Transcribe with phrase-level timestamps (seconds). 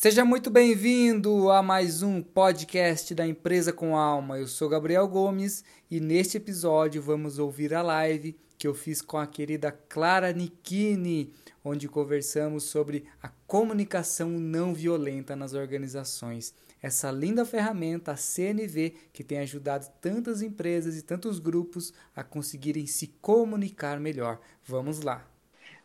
[0.00, 4.38] Seja muito bem-vindo a mais um podcast da Empresa com Alma.
[4.38, 9.18] Eu sou Gabriel Gomes e neste episódio vamos ouvir a live que eu fiz com
[9.18, 11.34] a querida Clara Nikini,
[11.64, 16.54] onde conversamos sobre a comunicação não violenta nas organizações.
[16.80, 22.86] Essa linda ferramenta, a CNV, que tem ajudado tantas empresas e tantos grupos a conseguirem
[22.86, 24.38] se comunicar melhor.
[24.64, 25.28] Vamos lá!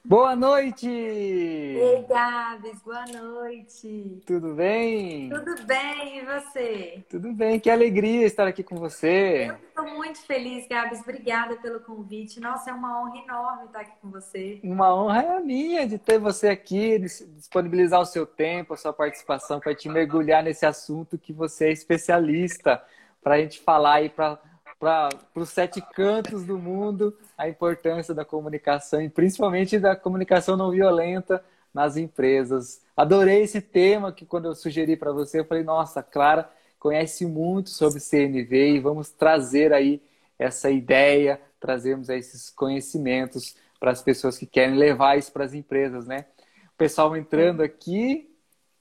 [0.05, 0.85] Boa noite!
[0.85, 4.21] Ei, Gabs, boa noite!
[4.25, 5.29] Tudo bem?
[5.29, 7.05] Tudo bem, e você?
[7.09, 9.47] Tudo bem, que alegria estar aqui com você.
[9.49, 12.41] Eu estou muito feliz, Gabs, obrigada pelo convite.
[12.41, 14.59] Nossa, é uma honra enorme estar aqui com você.
[14.61, 18.91] Uma honra é a minha de ter você aqui, disponibilizar o seu tempo, a sua
[18.91, 22.83] participação para te mergulhar nesse assunto que você é especialista,
[23.23, 24.37] para a gente falar aí para
[24.83, 30.71] para os sete cantos do mundo a importância da comunicação e principalmente da comunicação não
[30.71, 31.41] violenta
[31.73, 32.81] nas empresas.
[32.95, 37.69] Adorei esse tema que quando eu sugeri para você, eu falei, nossa, Clara conhece muito
[37.69, 40.01] sobre CNV e vamos trazer aí
[40.37, 46.05] essa ideia, trazermos esses conhecimentos para as pessoas que querem levar isso para as empresas,
[46.05, 46.25] né?
[46.73, 48.32] O pessoal entrando aqui,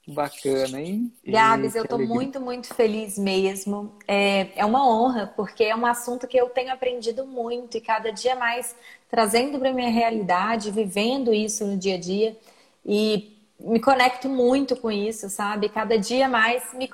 [0.07, 1.11] bacana, hein?
[1.25, 3.95] Gabs, eu estou muito, muito feliz mesmo.
[4.07, 8.11] É, é uma honra, porque é um assunto que eu tenho aprendido muito e cada
[8.11, 8.75] dia mais
[9.09, 12.37] trazendo para minha realidade, vivendo isso no dia a dia.
[12.85, 15.69] E me conecto muito com isso, sabe?
[15.69, 16.89] Cada dia mais me,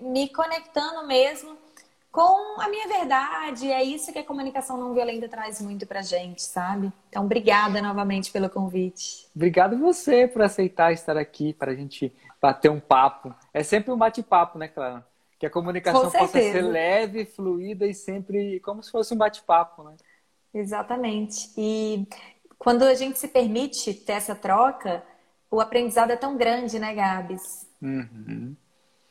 [0.00, 1.56] me conectando mesmo
[2.10, 3.70] com a minha verdade.
[3.70, 6.92] É isso que a comunicação não violenta traz muito pra gente, sabe?
[7.10, 9.26] Então, obrigada novamente pelo convite.
[9.34, 13.34] Obrigado você por aceitar estar aqui para a gente bater um papo.
[13.54, 15.06] É sempre um bate-papo, né, Clara?
[15.38, 19.96] Que a comunicação possa ser leve, fluida e sempre como se fosse um bate-papo, né?
[20.52, 21.50] Exatamente.
[21.56, 22.06] E
[22.58, 25.02] quando a gente se permite ter essa troca,
[25.50, 27.66] o aprendizado é tão grande, né, Gabs?
[27.80, 28.54] Uhum.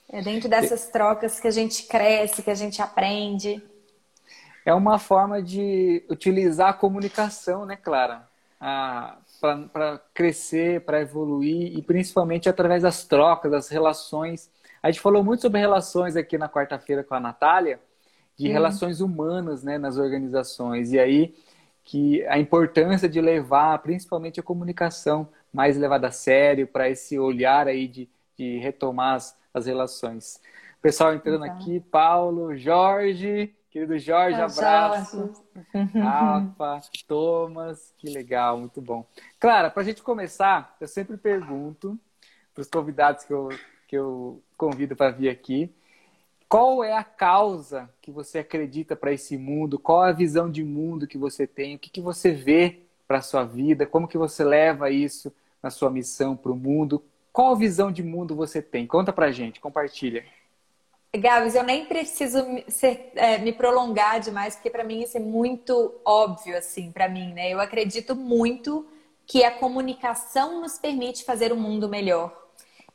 [0.09, 3.63] É dentro dessas trocas que a gente cresce, que a gente aprende.
[4.63, 8.29] É uma forma de utilizar a comunicação, né, Clara?
[9.39, 14.49] Para crescer, para evoluir e principalmente através das trocas, das relações.
[14.81, 17.79] A gente falou muito sobre relações aqui na quarta-feira com a Natália,
[18.37, 18.51] de hum.
[18.51, 20.91] relações humanas né, nas organizações.
[20.91, 21.33] E aí
[21.83, 27.67] que a importância de levar principalmente a comunicação mais levada a sério, para esse olhar
[27.67, 30.41] aí de, de retomar as, as relações.
[30.81, 31.57] Pessoal entrando então.
[31.57, 35.33] aqui, Paulo, Jorge, querido Jorge, abraço.
[35.99, 39.03] Rafa, Thomas, que legal, muito bom.
[39.39, 41.99] Clara, para a gente começar, eu sempre pergunto
[42.53, 43.49] para os convidados que eu,
[43.87, 45.73] que eu convido para vir aqui,
[46.47, 49.79] qual é a causa que você acredita para esse mundo?
[49.79, 51.75] Qual a visão de mundo que você tem?
[51.75, 53.87] O que, que você vê para a sua vida?
[53.87, 57.03] Como que você leva isso na sua missão para o mundo?
[57.31, 58.85] Qual visão de mundo você tem?
[58.85, 60.23] Conta pra gente, compartilha.
[61.15, 65.93] Gabs, eu nem preciso ser, é, me prolongar demais, porque para mim isso é muito
[66.03, 67.53] óbvio, assim, para mim, né?
[67.53, 68.87] Eu acredito muito
[69.25, 72.35] que a comunicação nos permite fazer um mundo melhor.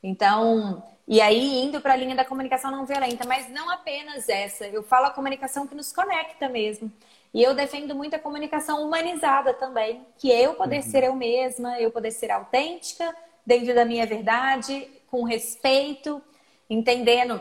[0.02, 4.66] Então, e aí indo para a linha da comunicação não violenta, mas não apenas essa.
[4.66, 6.92] Eu falo a comunicação que nos conecta mesmo.
[7.32, 10.82] E eu defendo muito a comunicação humanizada também, que eu poder uhum.
[10.82, 13.14] ser eu mesma, eu poder ser autêntica
[13.46, 16.20] dentro da minha verdade, com respeito,
[16.68, 17.40] entendendo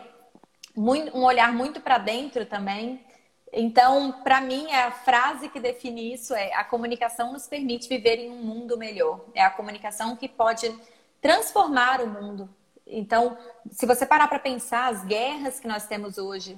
[0.77, 3.03] um olhar muito para dentro também.
[3.51, 8.29] Então, para mim, a frase que define isso é: a comunicação nos permite viver em
[8.29, 9.21] um mundo melhor.
[9.33, 10.73] É a comunicação que pode
[11.21, 12.49] transformar o mundo.
[12.85, 13.37] Então,
[13.71, 16.57] se você parar para pensar, as guerras que nós temos hoje,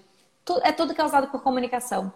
[0.63, 2.12] é tudo causado por comunicação.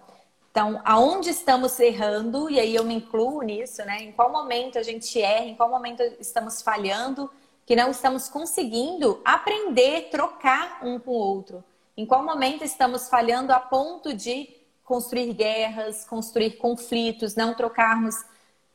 [0.52, 4.04] Então, aonde estamos errando, e aí eu me incluo nisso, né?
[4.04, 7.30] Em qual momento a gente erra, em qual momento estamos falhando,
[7.66, 11.64] que não estamos conseguindo aprender, trocar um com o outro.
[11.96, 14.50] Em qual momento estamos falhando a ponto de
[14.84, 18.16] construir guerras, construir conflitos, não trocarmos,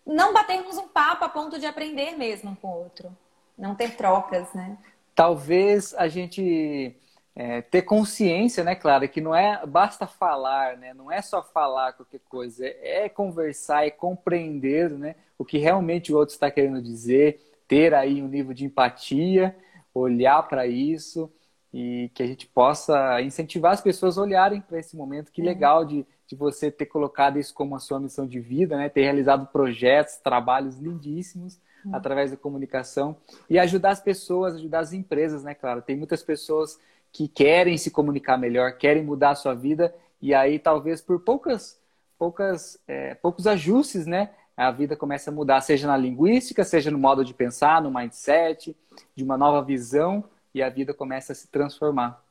[0.06, 3.16] não batermos um papo a ponto de aprender mesmo com o outro.
[3.56, 4.78] Não ter trocas, né?
[5.14, 6.96] Talvez a gente
[7.34, 11.92] é, ter consciência, né, Clara, que não é basta falar, né, não é só falar
[11.92, 16.80] qualquer coisa, é, é conversar, é compreender, né, o que realmente o outro está querendo
[16.80, 19.56] dizer, ter aí um nível de empatia,
[19.92, 21.30] olhar para isso
[21.72, 25.30] e que a gente possa incentivar as pessoas a olharem para esse momento.
[25.30, 25.44] Que é.
[25.44, 29.02] legal de, de você ter colocado isso como a sua missão de vida, né, ter
[29.02, 31.94] realizado projetos, trabalhos lindíssimos uhum.
[31.94, 33.16] através da comunicação
[33.48, 35.82] e ajudar as pessoas, ajudar as empresas, né, Clara?
[35.82, 36.78] Tem muitas pessoas
[37.12, 41.80] que querem se comunicar melhor, querem mudar a sua vida, e aí talvez por poucas,
[42.18, 44.30] poucas, é, poucos ajustes, né?
[44.56, 48.76] A vida começa a mudar, seja na linguística, seja no modo de pensar, no mindset,
[49.14, 50.24] de uma nova visão
[50.54, 52.24] e a vida começa a se transformar.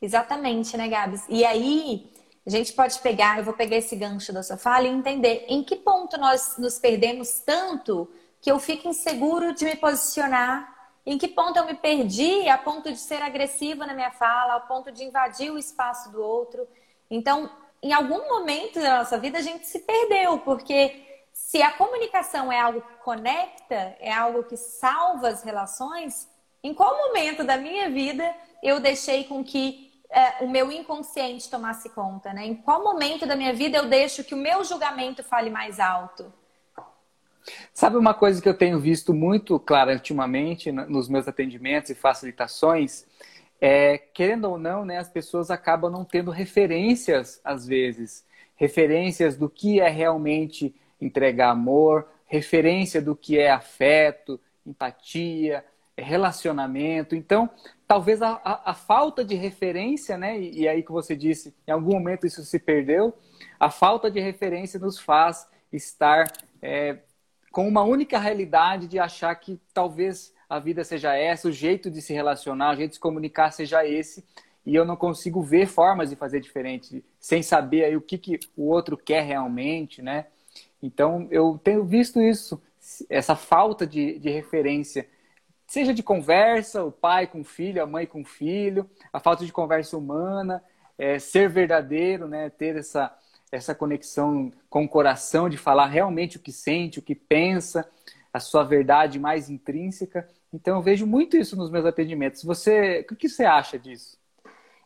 [0.00, 1.24] Exatamente, né, Gabs?
[1.28, 2.12] E aí,
[2.46, 5.62] a gente pode pegar, eu vou pegar esse gancho da sua fala e entender em
[5.62, 11.28] que ponto nós nos perdemos tanto que eu fico inseguro de me posicionar, em que
[11.28, 15.04] ponto eu me perdi a ponto de ser agressiva na minha fala, a ponto de
[15.04, 16.66] invadir o espaço do outro.
[17.10, 17.50] Então,
[17.82, 22.60] em algum momento da nossa vida a gente se perdeu, porque se a comunicação é
[22.60, 26.28] algo que conecta, é algo que salva as relações,
[26.62, 31.90] em qual momento da minha vida eu deixei com que é, o meu inconsciente tomasse
[31.90, 32.46] conta, né?
[32.46, 36.32] Em qual momento da minha vida eu deixo que o meu julgamento fale mais alto?
[37.72, 43.06] Sabe uma coisa que eu tenho visto muito clara ultimamente nos meus atendimentos e facilitações?
[43.60, 48.24] É, querendo ou não, né, as pessoas acabam não tendo referências, às vezes,
[48.56, 55.64] referências do que é realmente entregar amor, referência do que é afeto, empatia,
[56.02, 57.14] relacionamento.
[57.14, 57.50] Então,
[57.86, 61.70] talvez a, a, a falta de referência, né, e, e aí que você disse, em
[61.70, 63.14] algum momento isso se perdeu,
[63.58, 66.30] a falta de referência nos faz estar
[66.62, 66.98] é,
[67.50, 72.00] com uma única realidade de achar que talvez a vida seja essa, o jeito de
[72.00, 74.24] se relacionar, o jeito de se comunicar seja esse,
[74.64, 78.40] e eu não consigo ver formas de fazer diferente, sem saber aí o que, que
[78.56, 80.26] o outro quer realmente, né?
[80.82, 82.60] Então, eu tenho visto isso,
[83.08, 85.08] essa falta de, de referência,
[85.68, 89.44] seja de conversa, o pai com o filho, a mãe com o filho, a falta
[89.44, 90.64] de conversa humana,
[90.96, 92.48] é, ser verdadeiro, né?
[92.48, 93.14] Ter essa,
[93.52, 97.88] essa conexão com o coração, de falar realmente o que sente, o que pensa,
[98.32, 100.26] a sua verdade mais intrínseca.
[100.52, 102.42] Então, eu vejo muito isso nos meus atendimentos.
[102.42, 104.16] Você, o que você acha disso?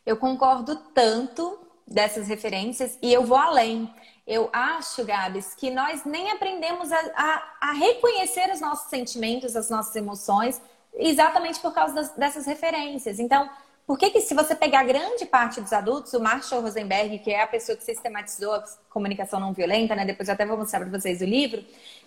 [0.05, 3.88] Eu concordo tanto dessas referências e eu vou além.
[4.26, 9.70] Eu acho, Gabs, que nós nem aprendemos a, a, a reconhecer os nossos sentimentos, as
[9.70, 10.61] nossas emoções,
[10.94, 13.18] exatamente por causa das, dessas referências.
[13.18, 13.48] Então,
[13.86, 17.42] por que, que se você pegar grande parte dos adultos, o Marshall Rosenberg, que é
[17.42, 20.04] a pessoa que sistematizou a comunicação não violenta, né?
[20.04, 21.64] Depois eu até vou mostrar para vocês o livro.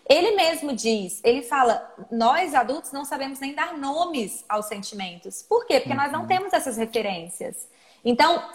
[0.08, 5.42] Ele mesmo diz, ele fala, nós adultos não sabemos nem dar nomes aos sentimentos.
[5.42, 5.80] Por quê?
[5.80, 6.28] Porque nós não uhum.
[6.28, 7.68] temos essas referências.
[8.06, 8.48] Então,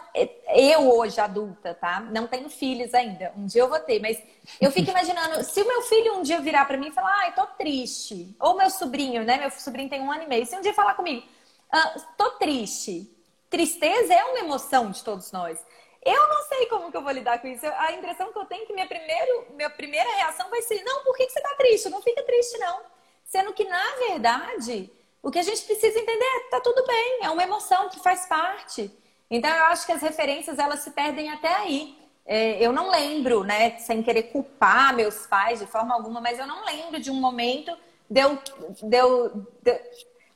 [0.55, 1.99] eu hoje adulta, tá?
[1.99, 3.33] Não tenho filhos ainda.
[3.37, 4.23] Um dia eu vou ter, mas
[4.61, 7.35] eu fico imaginando, se o meu filho um dia virar para mim e falar, ai,
[7.35, 8.35] tô triste.
[8.39, 9.39] Ou meu sobrinho, né?
[9.39, 10.47] Meu sobrinho tem um ano e meio.
[10.47, 11.27] Se um dia falar comigo,
[11.71, 13.11] ah, tô triste.
[13.51, 15.59] Tristeza é uma emoção de todos nós.
[16.03, 17.67] Eu não sei como que eu vou lidar com isso.
[17.67, 21.03] A impressão que eu tenho é que minha, primeiro, minha primeira reação vai ser: não,
[21.03, 21.91] por que, que você tá triste?
[21.91, 22.81] Não fica triste, não.
[23.25, 24.91] Sendo que, na verdade,
[25.23, 28.27] o que a gente precisa entender é tá tudo bem, é uma emoção que faz
[28.27, 28.91] parte.
[29.31, 31.97] Então, eu acho que as referências elas se perdem até aí.
[32.27, 36.47] É, eu não lembro, né, sem querer culpar meus pais de forma alguma, mas eu
[36.47, 37.77] não lembro de um momento
[38.09, 38.39] de eu,
[38.83, 39.81] de eu, de, de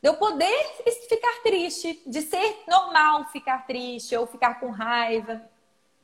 [0.02, 0.52] eu poder
[1.08, 5.42] ficar triste, de ser normal ficar triste ou ficar com raiva.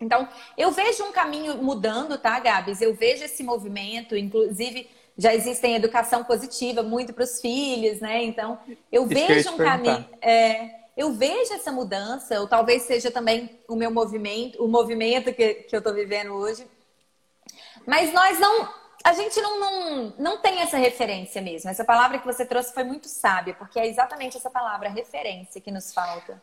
[0.01, 2.81] Então, eu vejo um caminho mudando, tá, Gabs?
[2.81, 8.25] Eu vejo esse movimento, inclusive já existem educação positiva muito para os filhos, né?
[8.25, 8.59] Então,
[8.91, 10.07] eu Isso vejo um caminho.
[10.23, 15.55] É, eu vejo essa mudança, ou talvez seja também o meu movimento, o movimento que,
[15.55, 16.67] que eu estou vivendo hoje.
[17.87, 18.69] Mas nós não.
[19.03, 21.71] A gente não, não, não tem essa referência mesmo.
[21.71, 25.71] Essa palavra que você trouxe foi muito sábia, porque é exatamente essa palavra, referência, que
[25.71, 26.41] nos falta.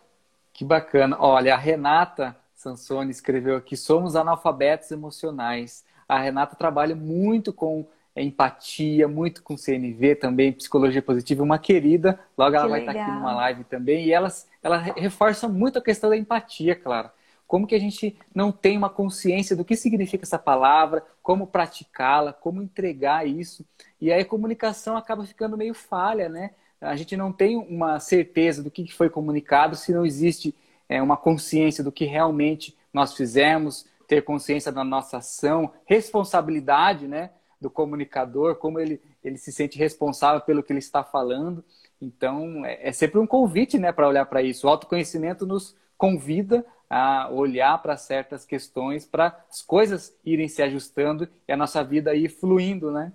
[0.51, 1.15] Que bacana.
[1.19, 5.85] Olha, a Renata Sansone escreveu aqui: somos analfabetos emocionais.
[6.09, 12.19] A Renata trabalha muito com empatia, muito com CNV também, psicologia positiva, uma querida.
[12.35, 12.95] Logo ela que vai legal.
[12.95, 14.05] estar aqui numa live também.
[14.05, 17.09] E elas, ela reforça muito a questão da empatia, claro.
[17.45, 22.33] Como que a gente não tem uma consciência do que significa essa palavra, como praticá-la,
[22.33, 23.65] como entregar isso.
[24.01, 26.51] E aí a comunicação acaba ficando meio falha, né?
[26.79, 30.53] A gente não tem uma certeza do que foi comunicado se não existe
[30.87, 37.31] é, uma consciência do que realmente nós fizemos, ter consciência da nossa ação, responsabilidade né,
[37.59, 41.63] do comunicador, como ele, ele se sente responsável pelo que ele está falando.
[42.01, 44.67] Então, é, é sempre um convite né, para olhar para isso.
[44.67, 51.27] O autoconhecimento nos convida a olhar para certas questões, para as coisas irem se ajustando
[51.47, 53.11] e a nossa vida ir fluindo, né?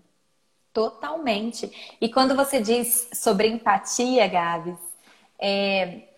[0.73, 1.97] Totalmente.
[2.01, 4.79] E quando você diz sobre empatia, Gabs,
[5.39, 6.09] é,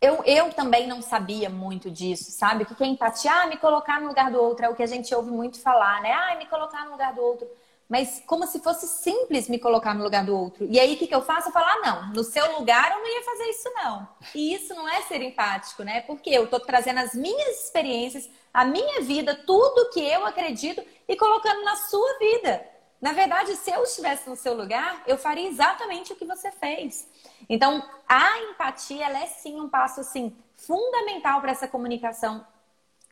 [0.00, 2.64] eu, eu também não sabia muito disso, sabe?
[2.64, 3.30] O que é empatia?
[3.30, 6.02] Ah, me colocar no lugar do outro é o que a gente ouve muito falar,
[6.02, 6.12] né?
[6.12, 7.46] Ah, me colocar no lugar do outro.
[7.88, 10.66] Mas como se fosse simples me colocar no lugar do outro.
[10.70, 11.48] E aí o que, que eu faço?
[11.48, 14.08] Eu falo, ah, não, no seu lugar eu não ia fazer isso, não.
[14.34, 16.00] E isso não é ser empático, né?
[16.02, 21.16] Porque eu tô trazendo as minhas experiências, a minha vida, tudo que eu acredito e
[21.16, 22.66] colocando na sua vida.
[23.00, 27.08] Na verdade, se eu estivesse no seu lugar, eu faria exatamente o que você fez.
[27.48, 32.46] Então, a empatia, ela é sim um passo assim fundamental para essa comunicação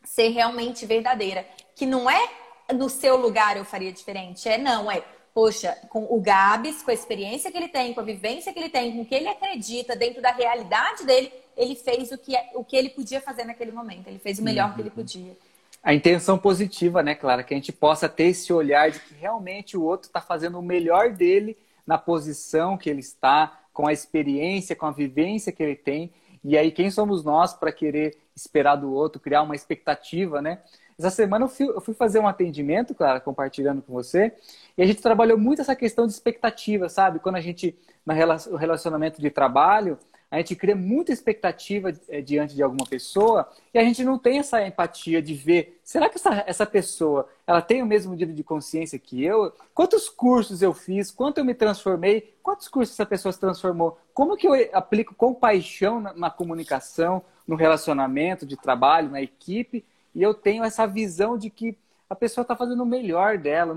[0.03, 2.29] ser realmente verdadeira, que não é
[2.73, 6.93] no seu lugar eu faria diferente, é não, é poxa, com o Gabs, com a
[6.93, 9.95] experiência que ele tem, com a vivência que ele tem, com o que ele acredita
[9.95, 13.71] dentro da realidade dele, ele fez o que, é, o que ele podia fazer naquele
[13.71, 14.07] momento.
[14.07, 14.75] Ele fez o melhor uhum.
[14.75, 14.95] que ele uhum.
[14.95, 15.37] podia.
[15.83, 17.43] A intenção positiva, né, Clara?
[17.43, 20.61] Que a gente possa ter esse olhar de que realmente o outro está fazendo o
[20.61, 25.75] melhor dele na posição que ele está, com a experiência, com a vivência que ele
[25.75, 26.11] tem.
[26.43, 30.59] E aí, quem somos nós para querer esperar do outro, criar uma expectativa, né?
[31.01, 34.33] Essa semana eu fui, eu fui, fazer um atendimento, Clara, compartilhando com você,
[34.77, 37.19] e a gente trabalhou muito essa questão de expectativa, sabe?
[37.19, 39.97] Quando a gente, no relacionamento de trabalho,
[40.31, 44.39] a gente cria muita expectativa é, diante de alguma pessoa e a gente não tem
[44.39, 48.41] essa empatia de ver, será que essa, essa pessoa, ela tem o mesmo nível de
[48.41, 49.51] consciência que eu?
[49.73, 51.11] Quantos cursos eu fiz?
[51.11, 52.33] Quanto eu me transformei?
[52.41, 53.99] Quantos cursos essa pessoa se transformou?
[54.13, 59.83] Como que eu aplico com paixão na, na comunicação, no relacionamento de trabalho, na equipe?
[60.13, 61.77] E eu tenho essa visão de que
[62.09, 63.73] a pessoa está fazendo o melhor dela.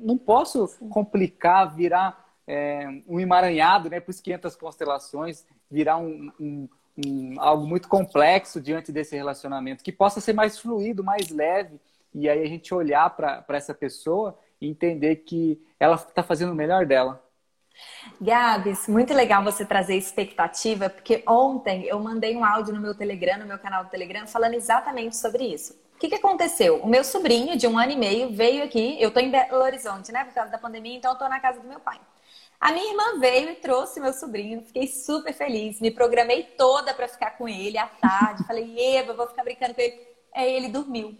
[0.00, 6.68] Não, posso complicar, virar é, um emaranhado, né, para os 500 constelações, virar um, um,
[7.06, 11.80] um, algo muito complexo diante desse relacionamento, que possa ser mais fluido, mais leve,
[12.14, 16.56] e aí a gente olhar para essa pessoa e entender que ela está fazendo o
[16.56, 17.22] melhor dela.
[18.20, 23.38] Gabs, muito legal você trazer expectativa, porque ontem eu mandei um áudio no meu Telegram,
[23.38, 25.72] no meu canal do Telegram, falando exatamente sobre isso.
[25.94, 26.82] O que, que aconteceu?
[26.82, 29.00] O meu sobrinho, de um ano e meio, veio aqui.
[29.00, 30.24] Eu estou em Belo Horizonte, né?
[30.24, 31.98] Por causa da pandemia, então eu estou na casa do meu pai.
[32.60, 35.80] A minha irmã veio e trouxe meu sobrinho, fiquei super feliz.
[35.80, 38.46] Me programei toda para ficar com ele à tarde.
[38.46, 39.98] Falei, Eva, vou ficar brincando com ele.
[40.34, 41.16] Aí ele dormiu.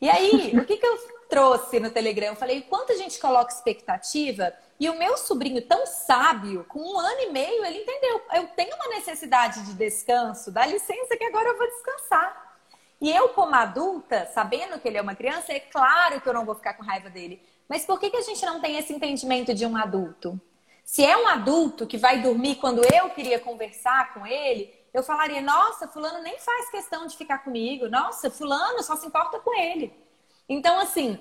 [0.00, 0.96] E aí, o que, que eu
[1.28, 2.28] trouxe no Telegram?
[2.28, 4.52] Eu falei, quanto a gente coloca expectativa?
[4.78, 8.22] E o meu sobrinho, tão sábio, com um ano e meio, ele entendeu.
[8.32, 12.48] Eu tenho uma necessidade de descanso, dá licença que agora eu vou descansar.
[13.00, 16.44] E eu, como adulta, sabendo que ele é uma criança, é claro que eu não
[16.44, 17.42] vou ficar com raiva dele.
[17.68, 20.40] Mas por que, que a gente não tem esse entendimento de um adulto?
[20.84, 25.40] Se é um adulto que vai dormir quando eu queria conversar com ele, eu falaria:
[25.40, 29.92] nossa, Fulano nem faz questão de ficar comigo, nossa, Fulano só se importa com ele.
[30.48, 31.18] Então, assim,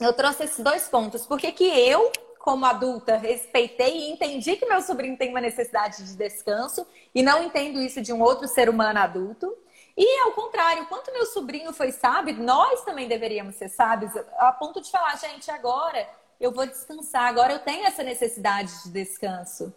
[0.00, 1.26] eu trouxe esses dois pontos.
[1.26, 2.10] Por que eu,
[2.44, 7.42] como adulta, respeitei e entendi que meu sobrinho tem uma necessidade de descanso e não
[7.42, 9.56] entendo isso de um outro ser humano adulto?
[9.96, 14.82] E ao contrário, quanto meu sobrinho foi sábio, nós também deveríamos ser sábios, a ponto
[14.82, 16.06] de falar, gente, agora
[16.38, 17.28] eu vou descansar.
[17.28, 19.74] Agora eu tenho essa necessidade de descanso.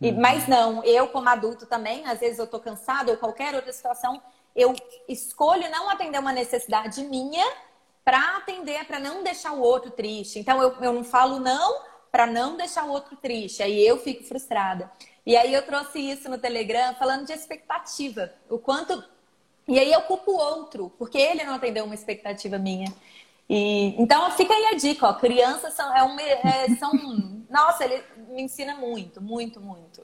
[0.00, 0.18] E, uhum.
[0.18, 4.22] Mas não, eu como adulto também, às vezes eu estou cansado ou qualquer outra situação,
[4.54, 4.74] eu
[5.06, 7.46] escolho não atender uma necessidade minha
[8.02, 10.38] para atender, para não deixar o outro triste.
[10.38, 13.62] Então eu, eu não falo não para não deixar o outro triste.
[13.62, 14.90] Aí eu fico frustrada.
[15.26, 18.32] E aí eu trouxe isso no Telegram falando de expectativa.
[18.48, 19.04] O quanto.
[19.68, 22.90] E aí eu culpo o outro, porque ele não atendeu uma expectativa minha.
[23.50, 25.12] E, então fica aí a dica, ó.
[25.12, 26.90] Crianças são, é um, é, são
[27.50, 30.00] nossa, ele me ensina muito, muito, muito.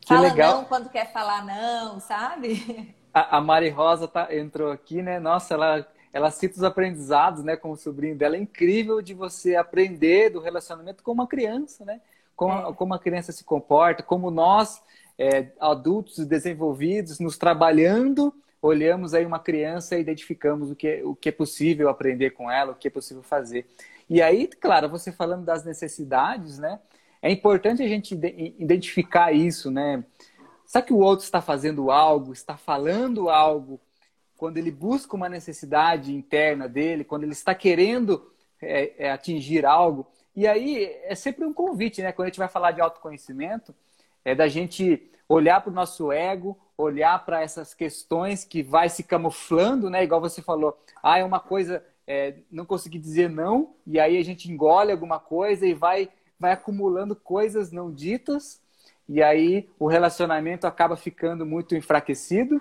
[0.00, 0.58] Que Fala legal.
[0.58, 2.94] não quando quer falar não, sabe?
[3.12, 5.20] A, a Mari Rosa tá, entrou aqui, né?
[5.20, 8.36] Nossa, ela, ela cita os aprendizados, né, com o sobrinho dela.
[8.36, 12.00] É incrível de você aprender do relacionamento com uma criança, né?
[12.36, 12.72] Como, é.
[12.74, 14.82] como a criança se comporta, como nós,
[15.18, 21.16] é, adultos desenvolvidos, nos trabalhando olhamos aí uma criança e identificamos o que, é, o
[21.16, 23.66] que é possível aprender com ela, o que é possível fazer.
[24.08, 26.78] E aí, claro, você falando das necessidades, né?
[27.20, 28.14] É importante a gente
[28.58, 30.04] identificar isso, né?
[30.64, 33.80] Sabe que o outro está fazendo algo, está falando algo,
[34.42, 38.28] quando ele busca uma necessidade interna dele, quando ele está querendo
[38.60, 40.04] é, é, atingir algo.
[40.34, 42.10] E aí é sempre um convite, né?
[42.10, 43.72] Quando a gente vai falar de autoconhecimento,
[44.24, 49.04] é da gente olhar para o nosso ego, olhar para essas questões que vai se
[49.04, 50.02] camuflando, né?
[50.02, 54.24] Igual você falou, ah, é uma coisa, é, não consegui dizer não, e aí a
[54.24, 58.60] gente engole alguma coisa e vai, vai acumulando coisas não ditas,
[59.08, 62.60] e aí o relacionamento acaba ficando muito enfraquecido.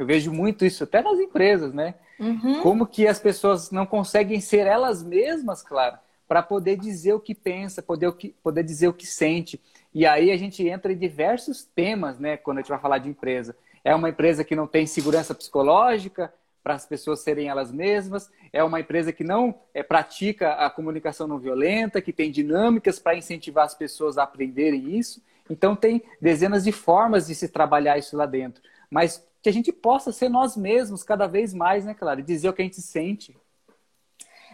[0.00, 1.94] Eu vejo muito isso até nas empresas, né?
[2.18, 2.62] Uhum.
[2.62, 7.34] Como que as pessoas não conseguem ser elas mesmas, claro, para poder dizer o que
[7.34, 9.60] pensa, poder, o que, poder dizer o que sente.
[9.92, 13.10] E aí a gente entra em diversos temas, né, quando a gente vai falar de
[13.10, 13.54] empresa.
[13.84, 18.64] É uma empresa que não tem segurança psicológica para as pessoas serem elas mesmas, é
[18.64, 23.66] uma empresa que não é, pratica a comunicação não violenta, que tem dinâmicas para incentivar
[23.66, 25.22] as pessoas a aprenderem isso.
[25.48, 28.62] Então tem dezenas de formas de se trabalhar isso lá dentro.
[28.90, 32.48] Mas que a gente possa ser nós mesmos cada vez mais, né, claro, e dizer
[32.48, 33.36] o que a gente sente.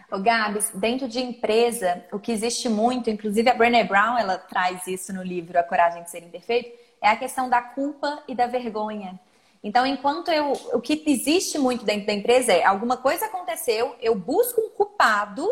[0.09, 4.87] O Gabs, dentro de empresa, o que existe muito, inclusive a Brené Brown, ela traz
[4.87, 8.47] isso no livro A Coragem de Ser Imperfeito, é a questão da culpa e da
[8.47, 9.19] vergonha.
[9.61, 10.53] Então, enquanto eu.
[10.73, 15.49] O que existe muito dentro da empresa é alguma coisa aconteceu, eu busco um culpado,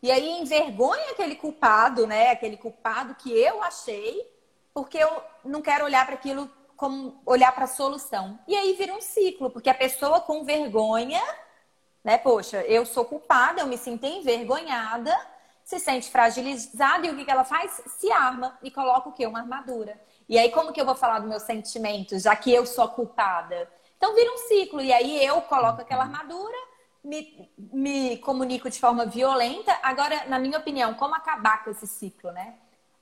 [0.00, 2.30] e aí envergonha aquele culpado, né?
[2.30, 4.24] Aquele culpado que eu achei,
[4.72, 5.10] porque eu
[5.44, 6.48] não quero olhar para aquilo
[6.80, 8.38] como olhar para a solução.
[8.48, 11.20] E aí vira um ciclo, porque a pessoa com vergonha,
[12.02, 12.16] né?
[12.16, 15.14] Poxa, eu sou culpada, eu me sinto envergonhada,
[15.62, 17.82] se sente fragilizada e o que, que ela faz?
[17.86, 19.26] Se arma e coloca o quê?
[19.26, 20.00] Uma armadura.
[20.26, 23.70] E aí, como que eu vou falar dos meus sentimentos, já que eu sou culpada?
[23.98, 24.80] Então vira um ciclo.
[24.80, 26.56] E aí eu coloco aquela armadura,
[27.04, 29.78] me, me comunico de forma violenta.
[29.82, 32.54] Agora, na minha opinião, como acabar com esse ciclo, né?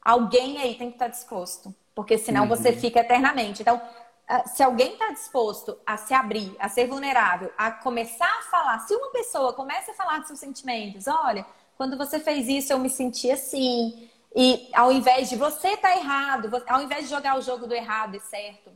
[0.02, 1.72] Alguém aí tem que estar disposto.
[1.98, 2.48] Porque senão uhum.
[2.48, 3.60] você fica eternamente.
[3.60, 3.82] Então,
[4.28, 8.78] ah, se alguém está disposto a se abrir, a ser vulnerável, a começar a falar,
[8.86, 11.44] se uma pessoa começa a falar dos seus sentimentos, olha,
[11.76, 16.48] quando você fez isso eu me senti assim, e ao invés de você tá errado,
[16.68, 18.70] ao invés de jogar o jogo do errado e certo.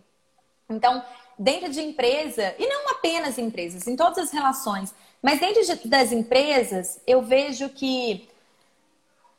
[0.69, 1.01] Então,
[1.39, 6.11] dentro de empresa, e não apenas empresas, em todas as relações, mas dentro de, das
[6.11, 8.29] empresas, eu vejo que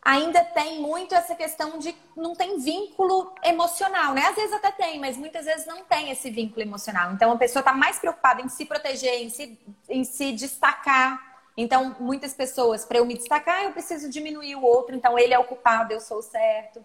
[0.04, 4.26] ainda tem muito essa questão de não tem vínculo emocional, né?
[4.28, 7.14] Às vezes até tem, mas muitas vezes não tem esse vínculo emocional.
[7.14, 11.96] Então a pessoa está mais preocupada em se proteger, em se, em se destacar então,
[12.00, 15.44] muitas pessoas, para eu me destacar, eu preciso diminuir o outro, então ele é o
[15.44, 16.84] culpado, eu sou o certo.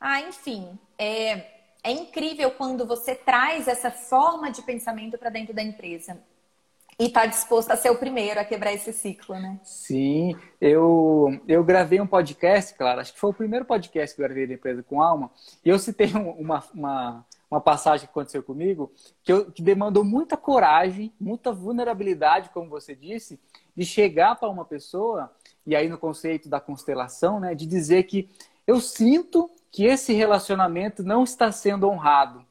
[0.00, 1.46] Ah, enfim, é,
[1.82, 6.22] é incrível quando você traz essa forma de pensamento para dentro da empresa.
[7.00, 9.60] E está disposto a ser o primeiro a quebrar esse ciclo, né?
[9.62, 14.26] Sim, eu, eu gravei um podcast, claro, acho que foi o primeiro podcast que eu
[14.26, 15.30] gravei da empresa com alma,
[15.64, 20.36] e eu citei uma, uma, uma passagem que aconteceu comigo, que, eu, que demandou muita
[20.36, 23.38] coragem, muita vulnerabilidade, como você disse,
[23.76, 25.30] de chegar para uma pessoa,
[25.64, 28.28] e aí no conceito da constelação, né, de dizer que
[28.66, 32.44] eu sinto que esse relacionamento não está sendo honrado.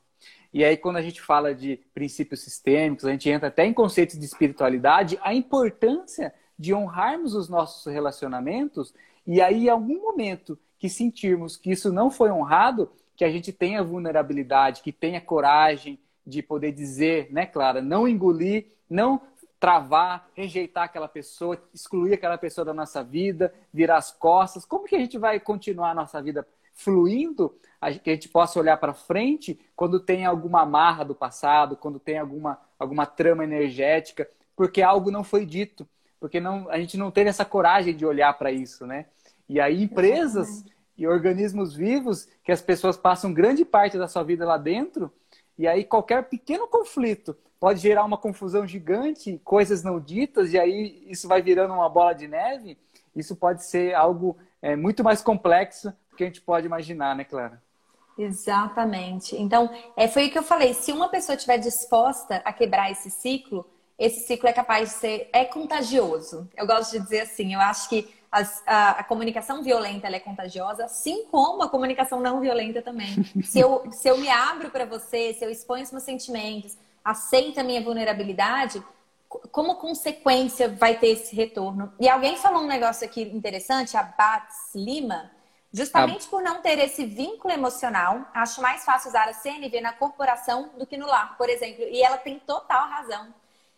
[0.57, 4.17] E aí, quando a gente fala de princípios sistêmicos, a gente entra até em conceitos
[4.17, 8.91] de espiritualidade, a importância de honrarmos os nossos relacionamentos,
[9.27, 13.53] e aí, em algum momento que sentirmos que isso não foi honrado, que a gente
[13.53, 19.21] tenha vulnerabilidade, que tenha coragem de poder dizer, né, Clara, não engolir, não
[19.60, 24.65] travar, rejeitar aquela pessoa, excluir aquela pessoa da nossa vida, virar as costas?
[24.65, 27.53] Como que a gente vai continuar a nossa vida fluindo,
[28.01, 32.17] que a gente possa olhar para frente quando tem alguma amarra do passado, quando tem
[32.17, 35.87] alguma, alguma trama energética, porque algo não foi dito,
[36.19, 39.07] porque não, a gente não teve essa coragem de olhar para isso, né?
[39.49, 40.63] E aí empresas
[40.97, 45.11] e organismos vivos que as pessoas passam grande parte da sua vida lá dentro,
[45.57, 51.03] e aí qualquer pequeno conflito pode gerar uma confusão gigante, coisas não ditas, e aí
[51.07, 52.77] isso vai virando uma bola de neve.
[53.15, 57.62] Isso pode ser algo é, muito mais complexo que a gente pode imaginar, né, Clara?
[58.17, 59.36] Exatamente.
[59.36, 60.73] Então, é, foi o que eu falei.
[60.73, 63.65] Se uma pessoa estiver disposta a quebrar esse ciclo,
[63.97, 66.49] esse ciclo é capaz de ser é contagioso.
[66.56, 67.53] Eu gosto de dizer assim.
[67.53, 72.41] Eu acho que as, a, a, comunicação violenta é contagiosa, assim como a comunicação não
[72.41, 73.23] violenta também.
[73.43, 77.62] se, eu, se eu me abro para você, se eu exponho os meus sentimentos, aceita
[77.62, 78.84] a minha vulnerabilidade,
[79.51, 81.91] como consequência vai ter esse retorno?
[81.99, 85.32] E alguém falou um negócio aqui interessante, a Bats Lima,
[85.71, 86.30] justamente ah.
[86.30, 90.86] por não ter esse vínculo emocional, acho mais fácil usar a CNV na corporação do
[90.86, 91.84] que no lar, por exemplo.
[91.84, 93.34] E ela tem total razão.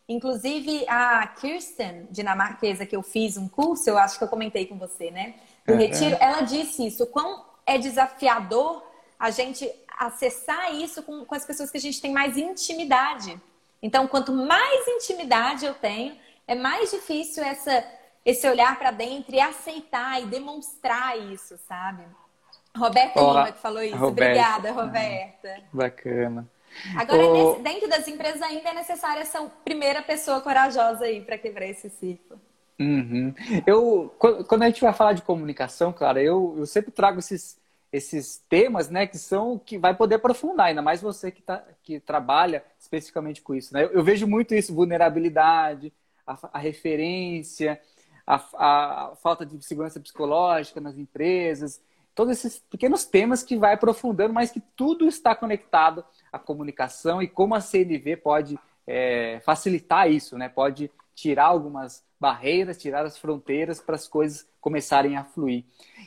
[0.07, 4.77] Inclusive, a Kirsten, dinamarquesa, que eu fiz um curso, eu acho que eu comentei com
[4.77, 5.35] você, né?
[5.67, 8.83] Do retiro, ela disse isso, quão é desafiador
[9.19, 13.39] a gente acessar isso com, com as pessoas que a gente tem mais intimidade.
[13.81, 17.85] Então, quanto mais intimidade eu tenho, é mais difícil essa,
[18.25, 22.03] esse olhar para dentro e aceitar e demonstrar isso, sabe?
[22.75, 23.95] Roberta Olá, Lima que falou isso.
[23.95, 24.41] Roberta.
[24.41, 25.63] Obrigada, Roberta.
[25.73, 26.49] Bacana.
[26.95, 27.61] Agora, o...
[27.61, 32.39] dentro das empresas ainda é necessária essa primeira pessoa corajosa aí para quebrar esse ciclo.
[32.79, 33.33] Uhum.
[33.67, 37.59] Eu, quando a gente vai falar de comunicação, claro, eu, eu sempre trago esses,
[37.91, 41.99] esses temas, né, que são que vai poder aprofundar, ainda mais você que, tá, que
[41.99, 43.83] trabalha especificamente com isso, né?
[43.83, 45.91] Eu, eu vejo muito isso, vulnerabilidade,
[46.25, 47.81] a, a referência,
[48.29, 51.81] a, a, falta de segurança psicológica nas empresas,
[52.13, 57.27] todos esses pequenos temas que vai aprofundando, mas que tudo está conectado à comunicação e
[57.27, 60.47] como a CNV pode é, facilitar isso, né?
[60.47, 65.63] Pode tirar algumas barreiras, tirar as fronteiras para as coisas começarem a fluir.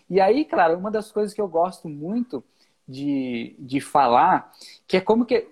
[0.09, 2.45] E aí, claro, uma das coisas que eu gosto muito
[2.87, 4.53] de, de falar,
[4.87, 5.49] que é como que,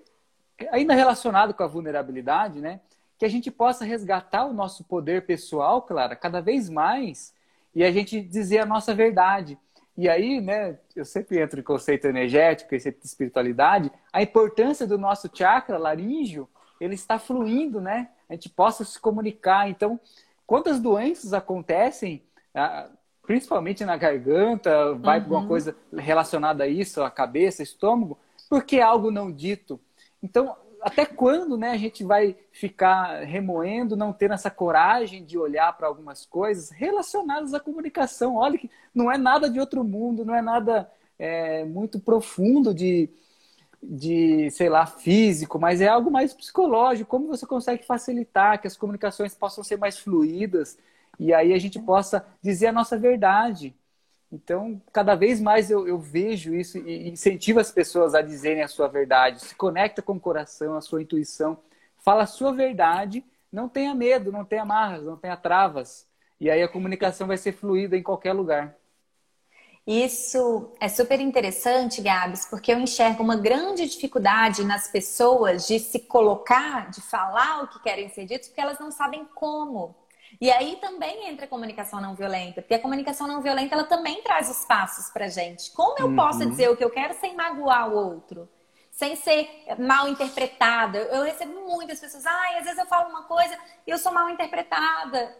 [0.71, 2.79] ainda relacionado com a vulnerabilidade, né?
[3.21, 7.35] Que a gente possa resgatar o nosso poder pessoal, claro, cada vez mais,
[7.75, 9.59] e a gente dizer a nossa verdade.
[9.95, 14.97] E aí, né, eu sempre entro em conceito energético, conceito de espiritualidade, a importância do
[14.97, 18.09] nosso chakra laríngeo, ele está fluindo, né?
[18.27, 19.69] A gente possa se comunicar.
[19.69, 19.99] Então,
[20.47, 22.23] quantas doenças acontecem,
[22.55, 22.89] ah,
[23.21, 25.25] principalmente na garganta, vai uhum.
[25.25, 28.17] alguma coisa relacionada a isso, a cabeça, estômago,
[28.49, 29.79] porque é algo não dito.
[30.23, 35.71] Então, até quando né, a gente vai ficar remoendo, não ter essa coragem de olhar
[35.77, 38.35] para algumas coisas relacionadas à comunicação?
[38.35, 40.89] Olha que não é nada de outro mundo, não é nada
[41.19, 43.09] é, muito profundo de,
[43.81, 47.09] de, sei lá, físico, mas é algo mais psicológico.
[47.09, 50.77] Como você consegue facilitar que as comunicações possam ser mais fluídas
[51.19, 53.75] e aí a gente possa dizer a nossa verdade.
[54.31, 58.67] Então, cada vez mais eu, eu, vejo isso e incentivo as pessoas a dizerem a
[58.67, 59.41] sua verdade.
[59.41, 61.57] Se conecta com o coração, a sua intuição.
[61.97, 63.25] Fala a sua verdade.
[63.51, 66.07] Não tenha medo, não tenha amarras, não tenha travas.
[66.39, 68.75] E aí a comunicação vai ser fluida em qualquer lugar.
[69.85, 75.99] Isso é super interessante, Gabs, porque eu enxergo uma grande dificuldade nas pessoas de se
[75.99, 79.95] colocar, de falar o que querem ser dito, porque elas não sabem como.
[80.41, 84.23] E aí também entra a comunicação não violenta, porque a comunicação não violenta ela também
[84.23, 85.69] traz os passos pra gente.
[85.71, 86.15] Como eu uhum.
[86.15, 88.49] posso dizer o que eu quero sem magoar o outro?
[88.89, 90.97] Sem ser mal interpretada.
[90.97, 94.31] Eu recebo muitas pessoas, ai, às vezes eu falo uma coisa e eu sou mal
[94.31, 95.31] interpretada.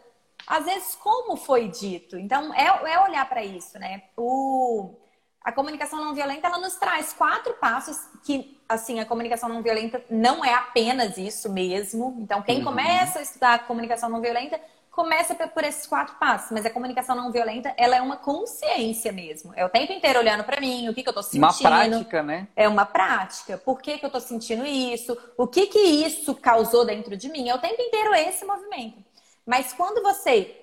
[0.45, 2.15] Às vezes, como foi dito?
[2.19, 4.03] Então, é, é olhar para isso, né?
[4.15, 4.95] O,
[5.43, 10.03] a comunicação não violenta, ela nos traz quatro passos que, assim, a comunicação não violenta
[10.11, 12.17] não é apenas isso mesmo.
[12.19, 12.65] Então, quem uhum.
[12.65, 14.61] começa a estudar comunicação não violenta
[14.91, 19.53] começa por esses quatro passos, mas a comunicação não violenta, ela é uma consciência mesmo.
[19.55, 21.45] É o tempo inteiro olhando para mim, o que, que eu tô sentindo.
[21.45, 22.47] Uma prática, né?
[22.55, 23.57] É uma prática.
[23.57, 25.17] Por que, que eu tô sentindo isso?
[25.37, 27.47] O que que isso causou dentro de mim?
[27.47, 28.97] É o tempo inteiro esse movimento.
[29.45, 30.61] Mas quando você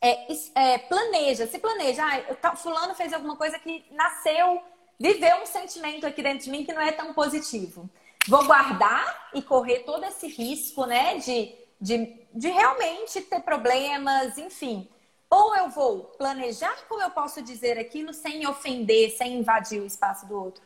[0.00, 2.04] é, é, planeja, se planeja,
[2.42, 4.60] ah, fulano fez alguma coisa que nasceu,
[5.00, 7.88] viveu um sentimento aqui dentro de mim que não é tão positivo.
[8.28, 14.88] Vou guardar e correr todo esse risco, né, de de, de realmente ter problemas, enfim.
[15.28, 20.26] Ou eu vou planejar como eu posso dizer aquilo sem ofender, sem invadir o espaço
[20.26, 20.64] do outro.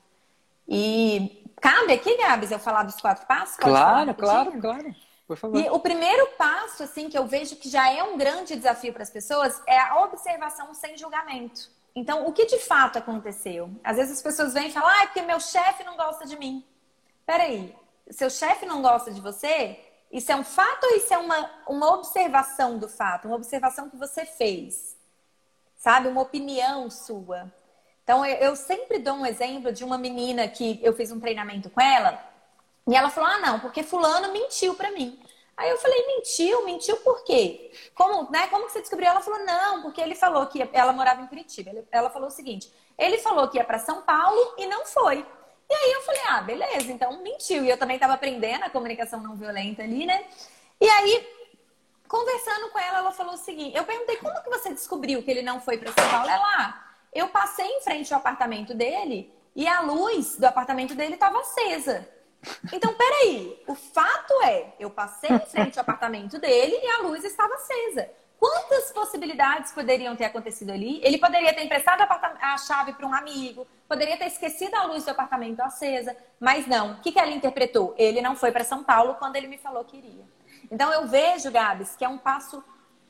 [0.68, 3.56] E cabe aqui, Gabs, eu falar dos quatro passos?
[3.56, 4.94] Pode claro, claro, claro.
[5.26, 5.60] Por favor.
[5.60, 9.02] E o primeiro passo, assim, que eu vejo que já é um grande desafio para
[9.02, 11.68] as pessoas é a observação sem julgamento.
[11.96, 13.68] Então, o que de fato aconteceu?
[13.82, 16.38] Às vezes as pessoas vêm e falam, ah, é porque meu chefe não gosta de
[16.38, 16.64] mim.
[17.26, 17.74] Peraí,
[18.08, 19.87] seu chefe não gosta de você?
[20.10, 23.26] Isso é um fato ou isso é uma, uma observação do fato?
[23.26, 24.96] Uma observação que você fez?
[25.76, 26.08] Sabe?
[26.08, 27.52] Uma opinião sua.
[28.02, 31.80] Então, eu, sempre dou um exemplo de uma menina que eu fiz um treinamento com
[31.80, 32.18] ela
[32.86, 35.20] e ela falou: ah, não, porque Fulano mentiu para mim.
[35.54, 36.64] Aí eu falei, mentiu?
[36.64, 37.72] Mentiu por quê?
[37.94, 39.10] Como, né, como que você descobriu?
[39.10, 40.70] Ela falou, não, porque ele falou que ia...
[40.72, 41.70] ela morava em Curitiba.
[41.90, 45.26] Ela falou o seguinte: ele falou que ia para São Paulo e não foi.
[45.70, 47.64] E aí eu falei, ah, beleza, então mentiu.
[47.64, 50.24] E eu também estava aprendendo a comunicação não violenta ali, né?
[50.80, 51.28] E aí,
[52.06, 55.42] conversando com ela, ela falou o seguinte: eu perguntei como que você descobriu que ele
[55.42, 56.28] não foi para São Paulo?
[56.28, 61.14] Ela, ah, eu passei em frente ao apartamento dele e a luz do apartamento dele
[61.14, 62.08] estava acesa.
[62.72, 67.24] Então, peraí, o fato é, eu passei em frente ao apartamento dele e a luz
[67.24, 68.08] estava acesa.
[68.38, 71.00] Quantas possibilidades poderiam ter acontecido ali?
[71.02, 72.02] Ele poderia ter emprestado
[72.40, 76.92] a chave para um amigo, poderia ter esquecido a luz do apartamento acesa, mas não.
[76.92, 77.94] O que, que ela interpretou?
[77.98, 80.24] Ele não foi para São Paulo quando ele me falou que iria.
[80.70, 82.62] Então eu vejo, Gabs, que é um passo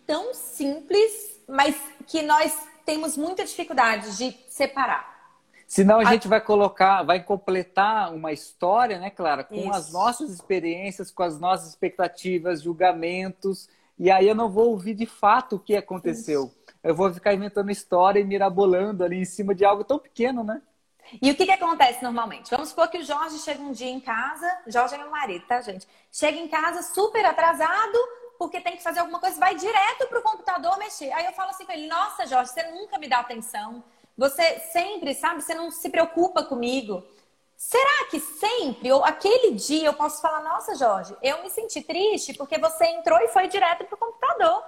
[0.06, 5.18] tão simples, mas que nós temos muita dificuldade de separar.
[5.66, 9.72] Senão a, a gente vai colocar, vai completar uma história, né, Clara, com Isso.
[9.72, 15.06] as nossas experiências, com as nossas expectativas, julgamentos e aí eu não vou ouvir de
[15.06, 16.44] fato o que aconteceu.
[16.44, 16.58] Isso.
[16.82, 20.62] Eu vou ficar inventando história e mirabolando ali em cima de algo tão pequeno, né?
[21.20, 22.50] E o que, que acontece normalmente?
[22.50, 25.60] Vamos supor que o Jorge chega um dia em casa, Jorge é meu marido, tá,
[25.60, 25.86] gente?
[26.12, 27.98] Chega em casa super atrasado,
[28.38, 31.10] porque tem que fazer alguma coisa, vai direto pro computador mexer.
[31.12, 33.82] Aí eu falo assim com ele: Nossa, Jorge, você nunca me dá atenção.
[34.16, 37.04] Você sempre, sabe, você não se preocupa comigo.
[37.58, 42.32] Será que sempre, ou aquele dia, eu posso falar, nossa, Jorge, eu me senti triste
[42.34, 44.62] porque você entrou e foi direto pro computador.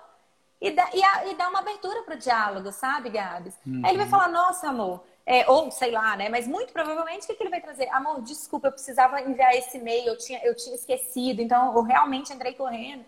[0.60, 3.54] E dá, e, a, e dá uma abertura pro diálogo, sabe, Gabs?
[3.64, 3.80] Uhum.
[3.84, 4.10] Aí ele vai uhum.
[4.10, 6.28] falar, nossa, amor, é, ou sei lá, né?
[6.28, 7.88] Mas muito provavelmente o que, que, ele vai trazer?
[7.90, 12.32] Amor, desculpa, eu precisava enviar esse e-mail, eu tinha, eu tinha esquecido, então eu realmente
[12.32, 13.04] entrei correndo.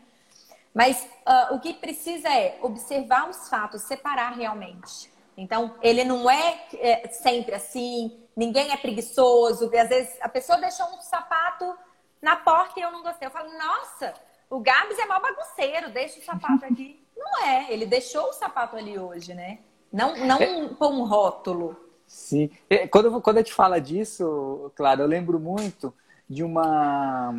[0.73, 5.11] Mas uh, o que precisa é observar os fatos, separar realmente.
[5.37, 9.71] Então, ele não é, é sempre assim, ninguém é preguiçoso.
[9.75, 11.77] Às vezes a pessoa deixou um sapato
[12.21, 13.27] na porta e eu não gostei.
[13.27, 14.15] Eu falo, nossa,
[14.49, 17.03] o Gabs é mal bagunceiro, deixa o sapato aqui.
[17.17, 19.61] não é, ele deixou o sapato ali hoje, né?
[19.93, 20.69] Não, não é...
[20.69, 21.77] com um rótulo.
[22.07, 22.51] Sim.
[22.69, 25.95] É, quando, quando a gente fala disso, claro, eu lembro muito
[26.29, 27.35] de uma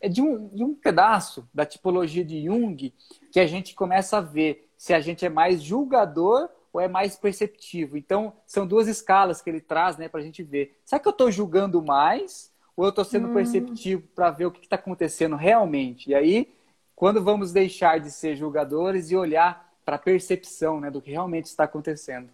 [0.00, 2.92] é de um, de um pedaço da tipologia de Jung
[3.32, 7.14] que a gente começa a ver se a gente é mais julgador ou é mais
[7.14, 7.96] perceptivo.
[7.96, 10.76] Então, são duas escalas que ele traz né, para a gente ver.
[10.84, 13.32] Será que eu estou julgando mais ou eu estou sendo hum.
[13.32, 16.10] perceptivo para ver o que está acontecendo realmente?
[16.10, 16.52] E aí,
[16.96, 21.44] quando vamos deixar de ser julgadores e olhar para a percepção né, do que realmente
[21.44, 22.28] está acontecendo?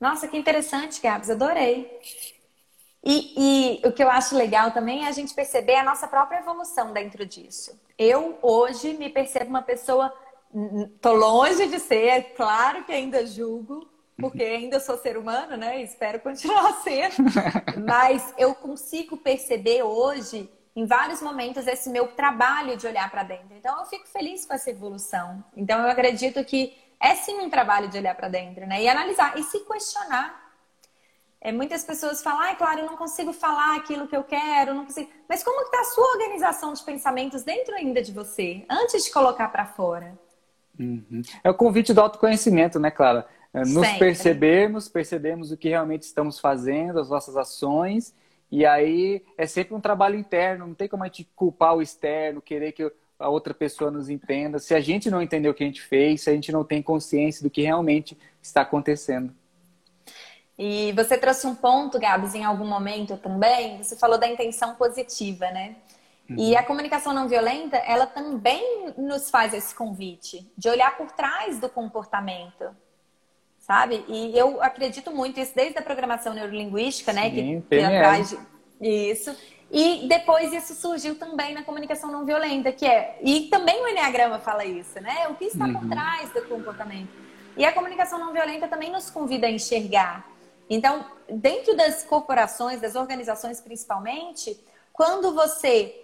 [0.00, 2.00] Nossa, que interessante, Gabs, adorei.
[3.04, 6.38] E, e, o que eu acho legal também é a gente perceber a nossa própria
[6.38, 7.76] evolução dentro disso.
[7.98, 10.14] Eu, hoje, me percebo uma pessoa.
[11.00, 13.88] Tô longe de ser, é claro que ainda julgo,
[14.18, 15.82] porque ainda sou ser humano, né?
[15.82, 17.14] Espero continuar sendo.
[17.86, 23.56] Mas eu consigo perceber hoje, em vários momentos, esse meu trabalho de olhar para dentro.
[23.56, 25.42] Então, eu fico feliz com essa evolução.
[25.56, 28.82] Então, eu acredito que é sim um trabalho de olhar para dentro, né?
[28.82, 30.42] E analisar e se questionar
[31.44, 34.84] é, muitas pessoas falam, ah, claro, eu não consigo falar aquilo que eu quero, não
[34.84, 35.10] consigo.
[35.28, 39.48] Mas como está a sua organização de pensamentos dentro ainda de você, antes de colocar
[39.48, 40.16] para fora?
[40.78, 41.22] Uhum.
[41.42, 43.26] É o convite do autoconhecimento, né, Clara?
[43.52, 43.98] É, nos Sempre.
[43.98, 48.14] percebermos, percebemos o que realmente estamos fazendo, as nossas ações,
[48.50, 52.40] e aí é sempre um trabalho interno, não tem como a gente culpar o externo,
[52.40, 54.58] querer que a outra pessoa nos entenda.
[54.58, 56.82] Se a gente não entendeu o que a gente fez, se a gente não tem
[56.82, 59.32] consciência do que realmente está acontecendo.
[60.58, 65.50] E você trouxe um ponto, Gabs, em algum momento também, você falou da intenção positiva,
[65.50, 65.76] né?
[66.28, 66.36] Uhum.
[66.38, 71.58] E a comunicação não violenta, ela também nos faz esse convite de olhar por trás
[71.58, 72.64] do comportamento,
[73.58, 74.04] sabe?
[74.08, 77.30] E eu acredito muito isso desde a programação neurolinguística, né?
[77.30, 78.36] Sim, que atrás
[78.80, 79.36] isso.
[79.70, 84.38] E depois isso surgiu também na comunicação não violenta, que é e também o enneagrama
[84.38, 85.28] fala isso, né?
[85.28, 85.74] O que está uhum.
[85.74, 87.10] por trás do comportamento?
[87.56, 90.32] E a comunicação não violenta também nos convida a enxergar
[90.68, 94.58] então, dentro das corporações, das organizações principalmente,
[94.90, 96.01] quando você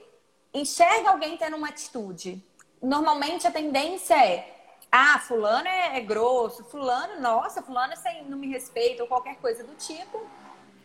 [0.61, 2.43] enxerga alguém tendo uma atitude,
[2.83, 4.55] normalmente a tendência é
[4.91, 9.63] ah, fulano é, é grosso, fulano, nossa, fulano é não me respeita ou qualquer coisa
[9.63, 10.27] do tipo.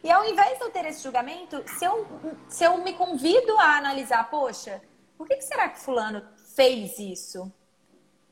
[0.03, 2.05] E ao invés de eu ter esse julgamento, se eu,
[2.49, 4.81] se eu me convido a analisar, poxa,
[5.17, 6.21] por que, que será que fulano
[6.53, 7.49] fez isso?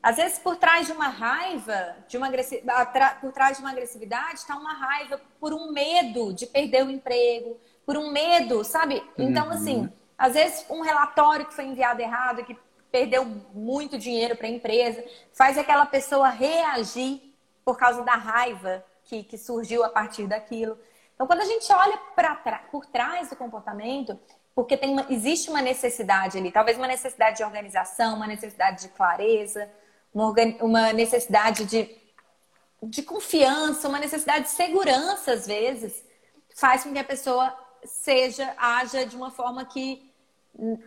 [0.02, 2.28] Às vezes, por trás de uma raiva, de uma
[3.20, 7.56] por trás de uma agressividade, está uma raiva por um medo de perder o emprego,
[7.86, 9.02] por um medo, sabe?
[9.16, 9.52] Então, uhum.
[9.52, 12.56] assim, às vezes um relatório que foi enviado errado, que
[12.92, 19.24] perdeu muito dinheiro para a empresa, faz aquela pessoa reagir por causa da raiva que,
[19.24, 20.78] que surgiu a partir daquilo.
[21.12, 22.36] Então, quando a gente olha pra,
[22.70, 24.16] por trás do comportamento,
[24.54, 28.90] porque tem uma, existe uma necessidade ali, talvez uma necessidade de organização, uma necessidade de
[28.90, 29.68] clareza,
[30.14, 31.90] uma, uma necessidade de,
[32.80, 36.04] de confiança, uma necessidade de segurança, às vezes,
[36.54, 40.11] faz com que a pessoa seja, haja de uma forma que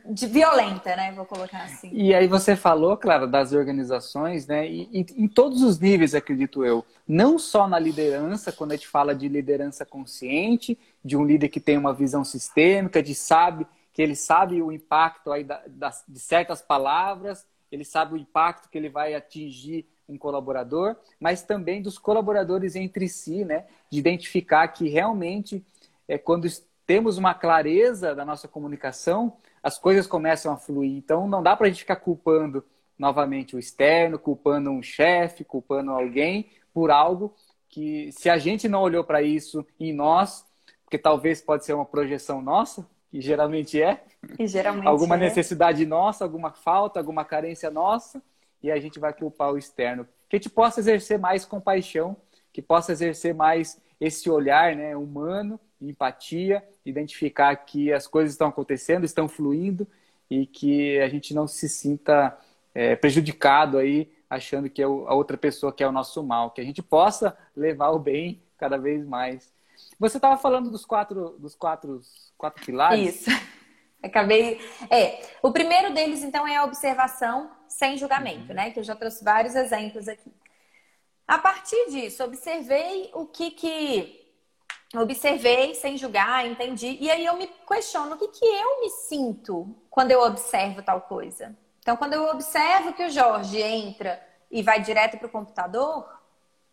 [0.06, 1.12] de violenta, né?
[1.12, 1.90] Vou colocar assim.
[1.92, 4.68] E aí você falou, claro, das organizações, né?
[4.68, 6.86] E, e, em todos os níveis, acredito eu.
[7.08, 11.60] Não só na liderança, quando a gente fala de liderança consciente, de um líder que
[11.60, 16.20] tem uma visão sistêmica, de sabe que ele sabe o impacto aí da, da, de
[16.20, 21.98] certas palavras, ele sabe o impacto que ele vai atingir um colaborador, mas também dos
[21.98, 23.66] colaboradores entre si, né?
[23.90, 25.66] De identificar que realmente,
[26.08, 26.48] é, quando
[26.86, 30.96] temos uma clareza da nossa comunicação, as coisas começam a fluir.
[30.96, 32.64] Então, não dá para a gente ficar culpando
[32.96, 37.34] novamente o externo, culpando um chefe, culpando alguém por algo
[37.68, 40.46] que, se a gente não olhou para isso em nós,
[40.84, 44.04] porque talvez pode ser uma projeção nossa, que geralmente é.
[44.38, 45.20] E geralmente alguma é.
[45.22, 48.22] necessidade nossa, alguma falta, alguma carência nossa,
[48.62, 50.08] e a gente vai culpar o externo.
[50.30, 52.16] Que a gente possa exercer mais compaixão,
[52.54, 59.06] que possa exercer mais esse olhar né, humano, empatia, identificar que as coisas estão acontecendo,
[59.06, 59.88] estão fluindo
[60.30, 62.38] e que a gente não se sinta
[62.74, 66.62] é, prejudicado aí, achando que é a outra pessoa que é o nosso mal, que
[66.62, 69.54] a gente possa levar o bem cada vez mais.
[70.00, 72.02] Você estava falando dos quatro, dos quatro,
[72.38, 73.28] quatro pilares.
[73.28, 73.30] Isso.
[74.04, 74.60] Acabei.
[74.90, 78.56] É, o primeiro deles, então, é a observação sem julgamento, uhum.
[78.56, 78.72] né?
[78.72, 80.32] Que eu já trouxe vários exemplos aqui.
[81.28, 84.25] A partir disso, observei o que que.
[84.94, 86.98] Observei sem julgar, entendi.
[87.02, 91.02] E aí eu me questiono o que, que eu me sinto quando eu observo tal
[91.02, 91.56] coisa.
[91.80, 96.08] Então, quando eu observo que o Jorge entra e vai direto para o computador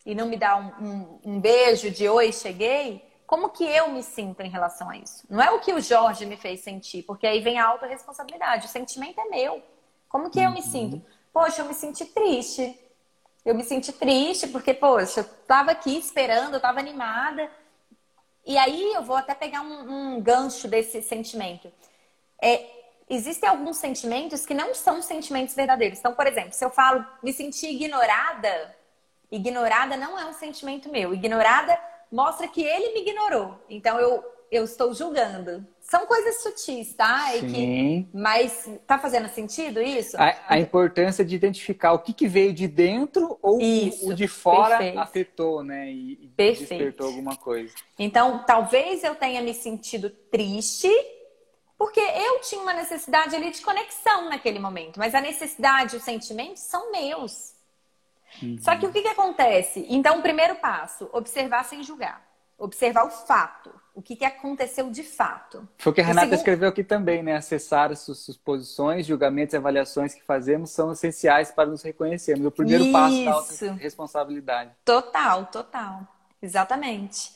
[0.07, 4.03] e não me dá um, um, um beijo de oi, cheguei, como que eu me
[4.03, 5.25] sinto em relação a isso?
[5.29, 8.67] Não é o que o Jorge me fez sentir, porque aí vem a autorresponsabilidade.
[8.67, 9.63] O sentimento é meu.
[10.09, 10.63] Como que eu me uhum.
[10.63, 11.03] sinto?
[11.33, 12.79] Poxa, eu me senti triste.
[13.45, 17.51] Eu me senti triste porque, poxa, eu tava aqui esperando, eu tava animada.
[18.45, 21.73] E aí eu vou até pegar um, um gancho desse sentimento.
[22.41, 22.65] É,
[23.09, 25.99] existem alguns sentimentos que não são sentimentos verdadeiros.
[25.99, 28.77] Então, por exemplo, se eu falo me senti ignorada,
[29.31, 31.15] ignorada não é um sentimento meu.
[31.15, 31.79] Ignorada
[32.11, 33.59] mostra que ele me ignorou.
[33.71, 35.67] Então eu, eu estou julgando.
[35.81, 37.31] São coisas sutis, tá?
[37.33, 37.49] Sim.
[37.49, 38.09] Que...
[38.13, 40.15] Mas tá fazendo sentido isso?
[40.19, 44.29] A, a, importância de identificar o que, que veio de dentro ou isso, o de
[44.29, 44.99] fora perfeito.
[44.99, 45.91] afetou, né?
[45.91, 47.75] E, e despertou alguma coisa.
[47.99, 50.91] Então, talvez eu tenha me sentido triste
[51.79, 54.99] porque eu tinha uma necessidade ali de conexão naquele momento.
[54.99, 57.55] Mas a necessidade e os sentimentos são meus.
[58.43, 58.59] Uhum.
[58.61, 59.87] Só que o que, que acontece?
[59.89, 62.23] Então, o primeiro passo, observar sem julgar.
[62.59, 65.69] Observar o fato o que, que aconteceu de fato.
[65.79, 66.39] Foi o que a Renata segundo...
[66.39, 67.37] escreveu aqui também, né?
[67.37, 72.47] Acessar as suposições, julgamentos e avaliações que fazemos são essenciais para nos reconhecermos.
[72.47, 72.93] O primeiro Isso.
[72.93, 74.71] passo da autorresponsabilidade.
[74.85, 76.09] Total, total.
[76.41, 77.33] Exatamente.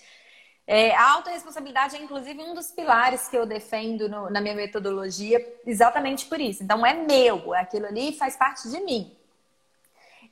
[0.67, 5.41] É, a autorresponsabilidade é, inclusive, um dos pilares que eu defendo no, na minha metodologia,
[5.65, 6.65] exatamente por isso.
[6.65, 9.15] Então, é meu, aquilo ali faz parte de mim.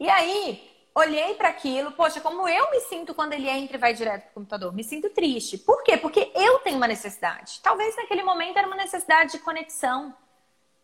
[0.00, 3.92] E aí, olhei para aquilo, poxa, como eu me sinto quando ele entra e vai
[3.92, 4.72] direto para o computador?
[4.72, 5.58] Me sinto triste.
[5.58, 5.96] Por quê?
[5.96, 7.60] Porque eu tenho uma necessidade.
[7.62, 10.14] Talvez naquele momento era uma necessidade de conexão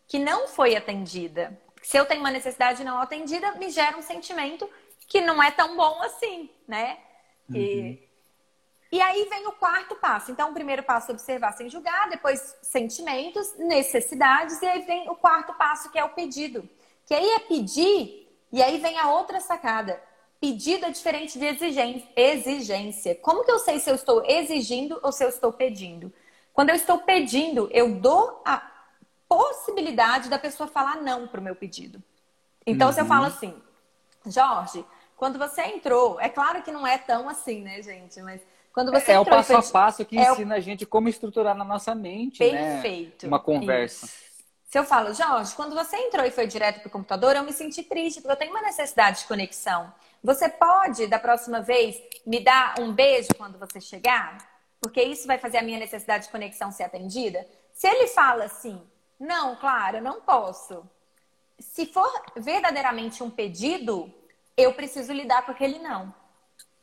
[0.07, 1.57] que não foi atendida.
[1.81, 4.69] Se eu tenho uma necessidade não atendida, me gera um sentimento
[5.07, 6.97] que não é tão bom assim, né?
[7.49, 7.55] Uhum.
[7.55, 8.09] E,
[8.91, 10.31] e aí vem o quarto passo.
[10.31, 15.15] Então, o primeiro passo é observar sem julgar, depois sentimentos, necessidades, e aí vem o
[15.15, 16.69] quarto passo, que é o pedido.
[17.05, 18.20] Que aí é pedir
[18.51, 20.01] e aí vem a outra sacada.
[20.39, 21.45] Pedido é diferente de
[22.15, 23.15] exigência.
[23.15, 26.11] Como que eu sei se eu estou exigindo ou se eu estou pedindo?
[26.51, 28.61] Quando eu estou pedindo, eu dou a
[29.27, 32.01] possibilidade da pessoa falar não para o meu pedido.
[32.65, 32.93] Então, uhum.
[32.93, 33.27] se eu falo uhum.
[33.27, 33.61] assim,
[34.25, 34.85] Jorge,
[35.15, 38.21] quando você entrou, é claro que não é tão assim, né, gente?
[38.21, 38.41] Mas
[38.73, 40.57] quando você é, entrou, é o passo a passo que é ensina o...
[40.57, 42.81] a gente como estruturar na nossa mente, né?
[42.81, 43.25] Perfeito.
[43.25, 43.27] Né?
[43.27, 44.05] Uma conversa.
[44.07, 44.30] Isso.
[44.71, 47.51] Se eu falo, Jorge, quando você entrou e foi direto para o computador, eu me
[47.51, 49.93] senti triste, porque eu tenho uma necessidade de conexão.
[50.23, 54.37] Você pode, da próxima vez, me dar um beijo quando você chegar?
[54.79, 57.45] Porque isso vai fazer a minha necessidade de conexão ser atendida?
[57.73, 58.81] Se ele fala assim,
[59.19, 60.89] não, claro, eu não posso.
[61.59, 64.09] Se for verdadeiramente um pedido,
[64.55, 66.15] eu preciso lidar com aquele não.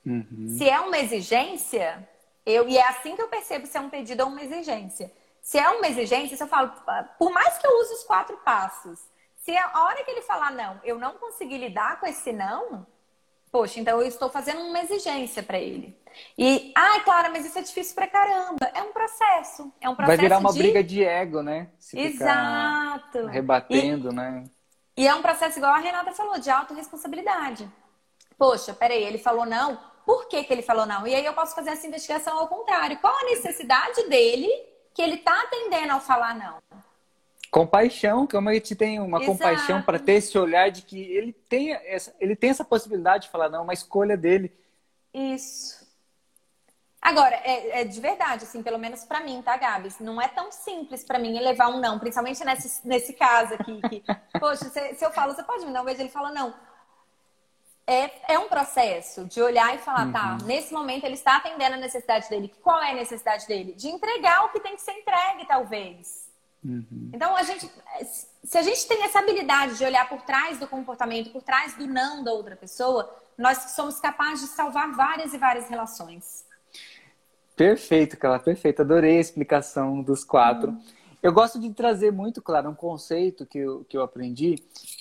[0.05, 0.57] Uhum.
[0.59, 2.07] Se é uma exigência,
[2.45, 5.11] eu, e é assim que eu percebo se é um pedido ou uma exigência.
[5.49, 6.71] Se é uma exigência, se eu falo,
[7.19, 9.01] por mais que eu use os quatro passos,
[9.35, 12.87] se a hora que ele falar não, eu não conseguir lidar com esse não,
[13.51, 15.99] poxa, então eu estou fazendo uma exigência para ele.
[16.37, 18.71] E, ai, Clara, mas isso é difícil pra caramba.
[18.75, 19.73] É um processo.
[19.81, 20.19] É um processo.
[20.19, 20.59] Vai virar uma de...
[20.59, 21.71] briga de ego, né?
[21.79, 23.25] Se Exato.
[23.29, 24.45] Rebatendo, e, né?
[24.99, 27.67] E é um processo, igual a Renata falou, de autorresponsabilidade.
[28.37, 29.79] Poxa, peraí, ele falou não.
[30.05, 31.07] Por que, que ele falou não?
[31.07, 32.99] E aí eu posso fazer essa investigação ao contrário.
[32.99, 36.59] Qual a necessidade dele que ele está atendendo ao falar não.
[37.53, 39.31] Compaixão, como a gente tem uma Exato.
[39.31, 43.31] compaixão para ter esse olhar de que ele tem, essa, ele tem essa possibilidade de
[43.31, 44.53] falar não, uma escolha dele.
[45.15, 45.87] Isso.
[47.01, 50.01] Agora, é, é de verdade, assim, pelo menos para mim, tá, Gabs?
[50.01, 53.81] Não é tão simples para mim levar um não, principalmente nesse, nesse caso aqui.
[53.89, 54.03] Que,
[54.41, 56.03] poxa, se, se eu falo, você pode me dar um beijo?
[56.03, 56.53] Ele fala não
[57.89, 60.39] é, é um processo de olhar e falar, tá, uhum.
[60.39, 62.53] tá, nesse momento ele está atendendo a necessidade dele.
[62.63, 63.73] Qual é a necessidade dele?
[63.73, 66.29] De entregar o que tem que ser entregue, talvez.
[66.63, 67.11] Uhum.
[67.15, 67.71] Então, a gente,
[68.45, 71.87] se a gente tem essa habilidade de olhar por trás do comportamento, por trás do
[71.87, 76.45] não da outra pessoa, nós somos capazes de salvar várias e várias relações.
[77.57, 78.83] Perfeito, Clara, perfeito.
[78.83, 80.73] Adorei a explicação dos quatro.
[80.73, 80.83] Uhum.
[81.23, 84.57] Eu gosto de trazer muito, claro, um conceito que eu, que eu aprendi,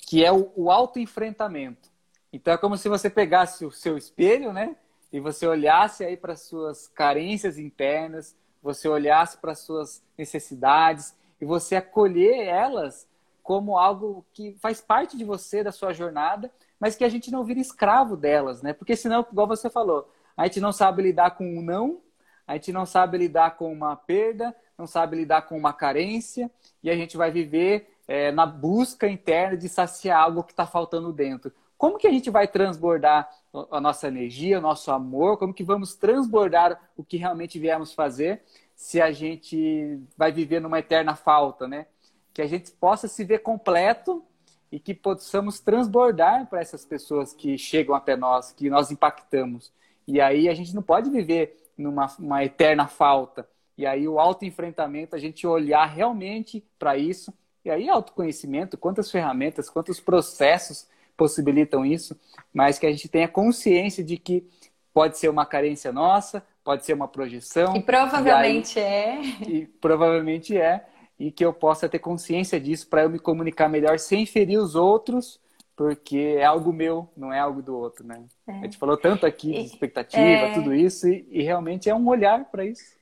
[0.06, 1.87] que é o, o autoenfrentamento.
[2.32, 4.76] Então é como se você pegasse o seu espelho, né?
[5.12, 11.76] E você olhasse aí para suas carências internas, você olhasse para suas necessidades e você
[11.76, 13.08] acolher elas
[13.42, 17.44] como algo que faz parte de você, da sua jornada, mas que a gente não
[17.44, 18.74] vira escravo delas, né?
[18.74, 22.02] Porque senão, igual você falou, a gente não sabe lidar com um não,
[22.46, 26.50] a gente não sabe lidar com uma perda, não sabe lidar com uma carência,
[26.82, 31.10] e a gente vai viver é, na busca interna de saciar algo que está faltando
[31.10, 31.50] dentro.
[31.78, 33.30] Como que a gente vai transbordar
[33.70, 35.38] a nossa energia, o nosso amor?
[35.38, 38.42] Como que vamos transbordar o que realmente viemos fazer
[38.74, 41.86] se a gente vai viver numa eterna falta, né?
[42.34, 44.24] Que a gente possa se ver completo
[44.72, 49.72] e que possamos transbordar para essas pessoas que chegam até nós, que nós impactamos.
[50.06, 53.48] E aí a gente não pode viver numa uma eterna falta.
[53.76, 57.32] E aí o autoenfrentamento, a gente olhar realmente para isso.
[57.64, 60.88] E aí autoconhecimento, quantas ferramentas, quantos processos
[61.18, 62.18] possibilitam isso,
[62.54, 64.48] mas que a gente tenha consciência de que
[64.94, 67.76] pode ser uma carência nossa, pode ser uma projeção.
[67.76, 69.20] E provavelmente e aí, é.
[69.48, 70.86] E provavelmente é.
[71.18, 74.76] E que eu possa ter consciência disso para eu me comunicar melhor sem ferir os
[74.76, 75.40] outros,
[75.74, 78.22] porque é algo meu, não é algo do outro, né?
[78.46, 78.52] É.
[78.52, 80.54] A gente falou tanto aqui de expectativa, é...
[80.54, 82.96] tudo isso, e, e, realmente é um olhar para isso.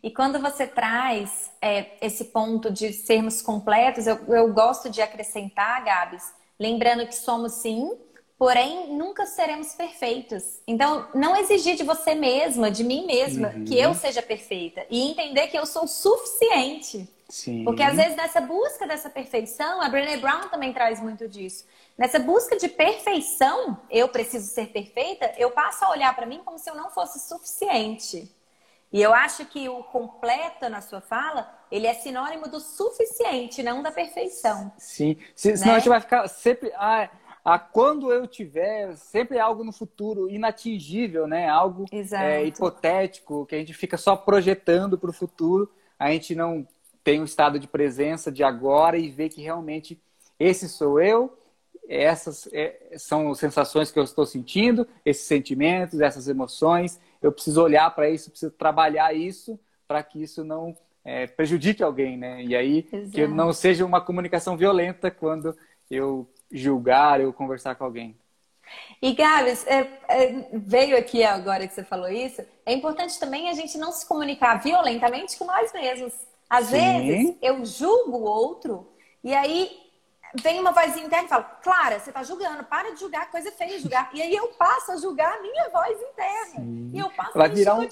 [0.00, 5.84] E quando você traz é, esse ponto de sermos completos, eu, eu gosto de acrescentar,
[5.84, 7.96] Gabs, lembrando que somos sim
[8.42, 10.60] porém nunca seremos perfeitos.
[10.66, 13.64] Então, não exigir de você mesma, de mim mesma, uhum.
[13.64, 17.08] que eu seja perfeita e entender que eu sou suficiente.
[17.28, 17.62] Sim.
[17.62, 21.64] Porque às vezes nessa busca dessa perfeição, a Brené Brown também traz muito disso.
[21.96, 26.58] Nessa busca de perfeição, eu preciso ser perfeita, eu passo a olhar para mim como
[26.58, 28.28] se eu não fosse suficiente.
[28.92, 33.82] E eu acho que o completo na sua fala, ele é sinônimo do suficiente, não
[33.82, 34.70] da perfeição.
[34.76, 35.72] Sim, senão né?
[35.72, 36.70] a gente vai ficar sempre.
[36.74, 37.08] Ah,
[37.44, 41.48] a quando eu tiver, sempre é algo no futuro inatingível, né?
[41.48, 45.68] Algo é, hipotético, que a gente fica só projetando para o futuro,
[45.98, 46.66] a gente não
[47.02, 50.00] tem um estado de presença de agora e vê que realmente
[50.38, 51.36] esse sou eu,
[51.88, 57.00] essas é, são sensações que eu estou sentindo, esses sentimentos, essas emoções.
[57.22, 62.16] Eu preciso olhar para isso, preciso trabalhar isso para que isso não é, prejudique alguém,
[62.16, 62.42] né?
[62.42, 63.10] E aí Exato.
[63.12, 65.56] que não seja uma comunicação violenta quando
[65.90, 68.16] eu julgar ou conversar com alguém.
[69.00, 73.52] E Gabs, é, é, veio aqui agora que você falou isso, é importante também a
[73.52, 76.12] gente não se comunicar violentamente com nós mesmos.
[76.48, 76.72] Às Sim.
[76.76, 78.86] vezes eu julgo o outro
[79.24, 79.70] e aí
[80.34, 83.78] vem uma vozinha interna e fala, Clara, você está julgando, para de julgar, coisa feia
[83.78, 84.10] julgar.
[84.14, 86.64] E aí eu passo a julgar a minha voz interna.
[86.64, 86.90] Sim.
[86.92, 87.88] E eu passo Vai a virar um,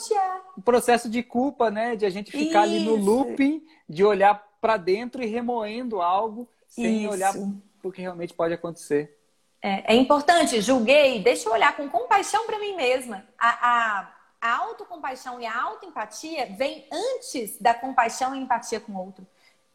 [0.56, 1.96] um, processo de culpa, né?
[1.96, 2.76] De a gente ficar isso.
[2.76, 7.12] ali no looping, de olhar para dentro e remoendo algo sem isso.
[7.12, 7.34] olhar
[7.82, 9.16] o que realmente pode acontecer.
[9.62, 13.26] É, é, importante, julguei, deixa eu olhar com compaixão para mim mesma.
[13.38, 18.98] A, a, a autocompaixão e a autoempatia vem antes da compaixão e empatia com o
[18.98, 19.26] outro.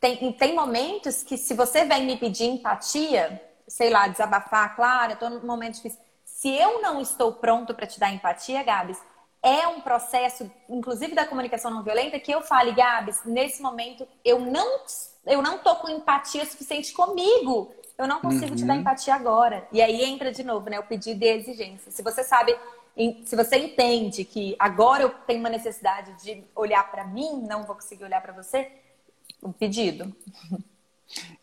[0.05, 5.17] Tem, tem momentos que se você vem me pedir empatia, sei lá, desabafar, claro, eu
[5.17, 5.99] tô num momento difícil.
[6.23, 9.01] Se eu não estou pronto para te dar empatia, Gabs,
[9.41, 14.39] é um processo, inclusive da comunicação não violenta, que eu fale, Gabs, nesse momento eu
[14.39, 14.83] não
[15.25, 18.55] eu não tô com empatia suficiente comigo eu não consigo uhum.
[18.55, 18.81] te dar uhum.
[18.81, 19.67] empatia agora.
[19.71, 21.91] E aí entra de novo, né, o pedido de exigência.
[21.91, 22.55] Se você sabe,
[23.25, 27.75] se você entende que agora eu tenho uma necessidade de olhar para mim, não vou
[27.75, 28.69] conseguir olhar para você,
[29.43, 30.15] um pedido.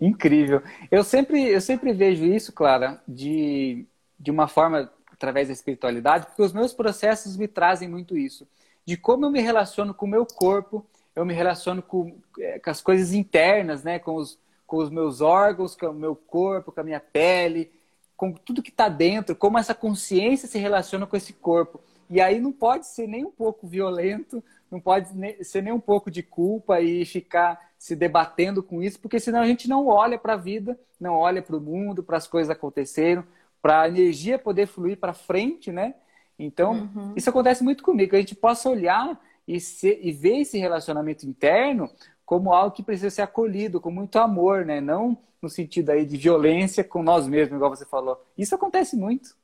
[0.00, 0.62] Incrível.
[0.90, 3.86] Eu sempre, eu sempre vejo isso, Clara, de,
[4.18, 8.46] de uma forma através da espiritualidade, porque os meus processos me trazem muito isso.
[8.84, 10.84] De como eu me relaciono com o meu corpo,
[11.14, 13.98] eu me relaciono com, é, com as coisas internas, né?
[13.98, 17.70] Com os, com os meus órgãos, com o meu corpo, com a minha pele,
[18.16, 21.80] com tudo que está dentro, como essa consciência se relaciona com esse corpo.
[22.10, 24.42] E aí não pode ser nem um pouco violento,
[24.72, 25.08] não pode
[25.44, 29.46] ser nem um pouco de culpa e ficar se debatendo com isso, porque senão a
[29.46, 33.22] gente não olha para a vida, não olha para o mundo, para as coisas aconteceram,
[33.60, 35.94] para a energia poder fluir para frente, né?
[36.38, 37.12] Então, uhum.
[37.14, 41.90] isso acontece muito comigo, a gente possa olhar e, ser, e ver esse relacionamento interno
[42.24, 44.80] como algo que precisa ser acolhido com muito amor, né?
[44.80, 48.24] Não no sentido aí de violência com nós mesmos, igual você falou.
[48.38, 49.36] Isso acontece muito.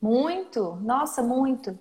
[0.00, 1.76] Muito, nossa, muito.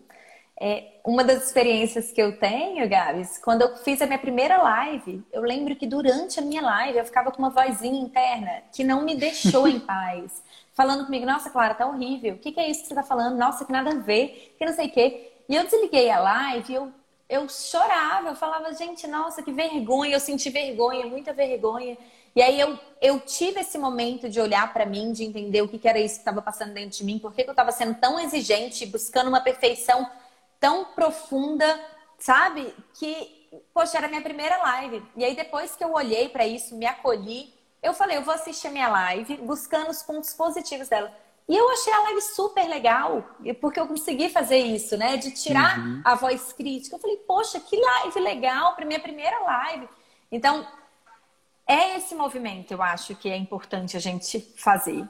[0.60, 5.22] É, uma das experiências que eu tenho, Gabs, quando eu fiz a minha primeira live,
[5.34, 9.04] eu lembro que durante a minha live eu ficava com uma vozinha interna que não
[9.04, 10.44] me deixou em paz.
[10.74, 12.36] Falando comigo, nossa, Clara, tá horrível.
[12.36, 13.38] O que, que é isso que você tá falando?
[13.38, 15.34] Nossa, que nada a ver, que não sei o quê.
[15.48, 16.92] E eu desliguei a live eu
[17.28, 21.98] eu chorava, eu falava, gente, nossa, que vergonha, eu senti vergonha, muita vergonha.
[22.36, 25.80] E aí eu, eu tive esse momento de olhar para mim, de entender o que,
[25.80, 27.96] que era isso que estava passando dentro de mim, por que, que eu estava sendo
[27.96, 30.08] tão exigente, buscando uma perfeição
[30.66, 31.80] tão profunda,
[32.18, 32.74] sabe?
[32.96, 35.04] Que, poxa, era minha primeira live.
[35.16, 37.54] E aí depois que eu olhei para isso, me acolhi,
[37.84, 41.16] eu falei, eu vou assistir a minha live, buscando os pontos positivos dela.
[41.48, 43.24] E eu achei a live super legal,
[43.62, 45.18] porque eu consegui fazer isso, né?
[45.18, 46.02] De tirar uhum.
[46.04, 46.96] a voz crítica.
[46.96, 49.88] Eu falei, poxa, que live legal para minha primeira live.
[50.32, 50.68] Então,
[51.68, 55.08] é esse movimento, eu acho que é importante a gente fazer.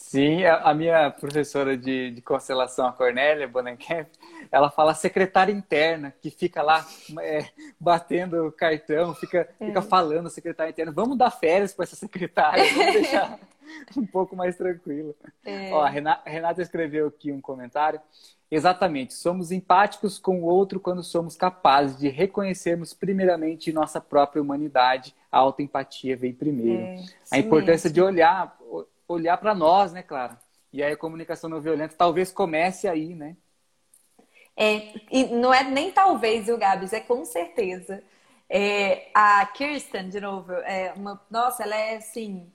[0.00, 4.06] Sim, a minha professora de, de constelação, a Cornélia Bonenkamp,
[4.50, 6.86] ela fala secretária interna, que fica lá
[7.20, 7.46] é,
[7.78, 9.66] batendo o cartão, fica, é.
[9.66, 10.92] fica falando secretária interna.
[10.92, 13.38] Vamos dar férias para essa secretária, vamos deixar
[13.94, 15.14] um pouco mais tranquilo.
[15.44, 15.70] É.
[15.72, 18.00] Ó, a Renata escreveu aqui um comentário.
[18.50, 25.14] Exatamente, somos empáticos com o outro quando somos capazes de reconhecermos primeiramente nossa própria humanidade.
[25.30, 26.82] A autoempatia vem primeiro.
[26.82, 27.94] É, a importância mesmo.
[27.94, 28.56] de olhar
[29.08, 30.38] olhar para nós, né, Clara?
[30.72, 33.36] E aí a comunicação não violenta talvez comece aí, né?
[34.54, 36.92] É, e não é nem talvez, viu, Gabs?
[36.92, 38.02] É com certeza.
[38.48, 42.50] É, a Kirsten, de novo, é uma, nossa, ela é assim.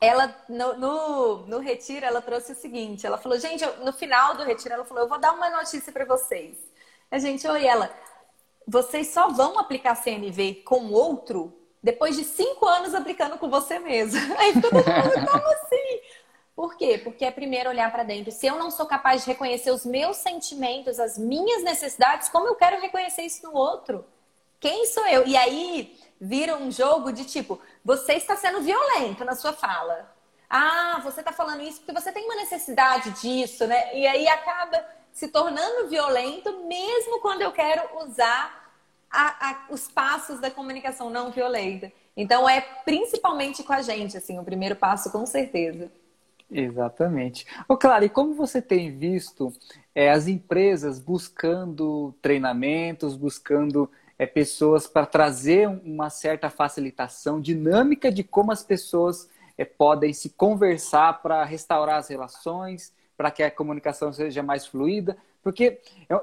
[0.00, 4.36] Ela, no, no, no, retiro, ela trouxe o seguinte: ela falou, gente, eu, no final
[4.36, 6.56] do retiro, ela falou, eu vou dar uma notícia para vocês.
[7.10, 7.90] A gente, oi, ela,
[8.66, 14.20] vocês só vão aplicar CNV com outro depois de cinco anos aplicando com você mesmo.
[14.38, 16.00] Aí todo mundo, como assim?
[16.54, 17.00] Por quê?
[17.02, 18.30] Porque é primeiro olhar para dentro.
[18.30, 22.54] Se eu não sou capaz de reconhecer os meus sentimentos, as minhas necessidades, como eu
[22.54, 24.04] quero reconhecer isso no outro?
[24.58, 25.26] Quem sou eu?
[25.26, 30.14] E aí vira um jogo de tipo, você está sendo violento na sua fala.
[30.50, 33.96] Ah, você está falando isso porque você tem uma necessidade disso, né?
[33.96, 38.69] E aí acaba se tornando violento, mesmo quando eu quero usar
[39.10, 41.92] a, a, os passos da comunicação não violenta.
[42.16, 45.90] Então é principalmente com a gente, assim, o primeiro passo, com certeza.
[46.50, 47.46] Exatamente.
[47.68, 49.52] Ô, Clara, e como você tem visto
[49.94, 53.88] é, as empresas buscando treinamentos, buscando
[54.18, 60.30] é, pessoas para trazer uma certa facilitação dinâmica de como as pessoas é, podem se
[60.30, 65.80] conversar para restaurar as relações, para que a comunicação seja mais fluida, porque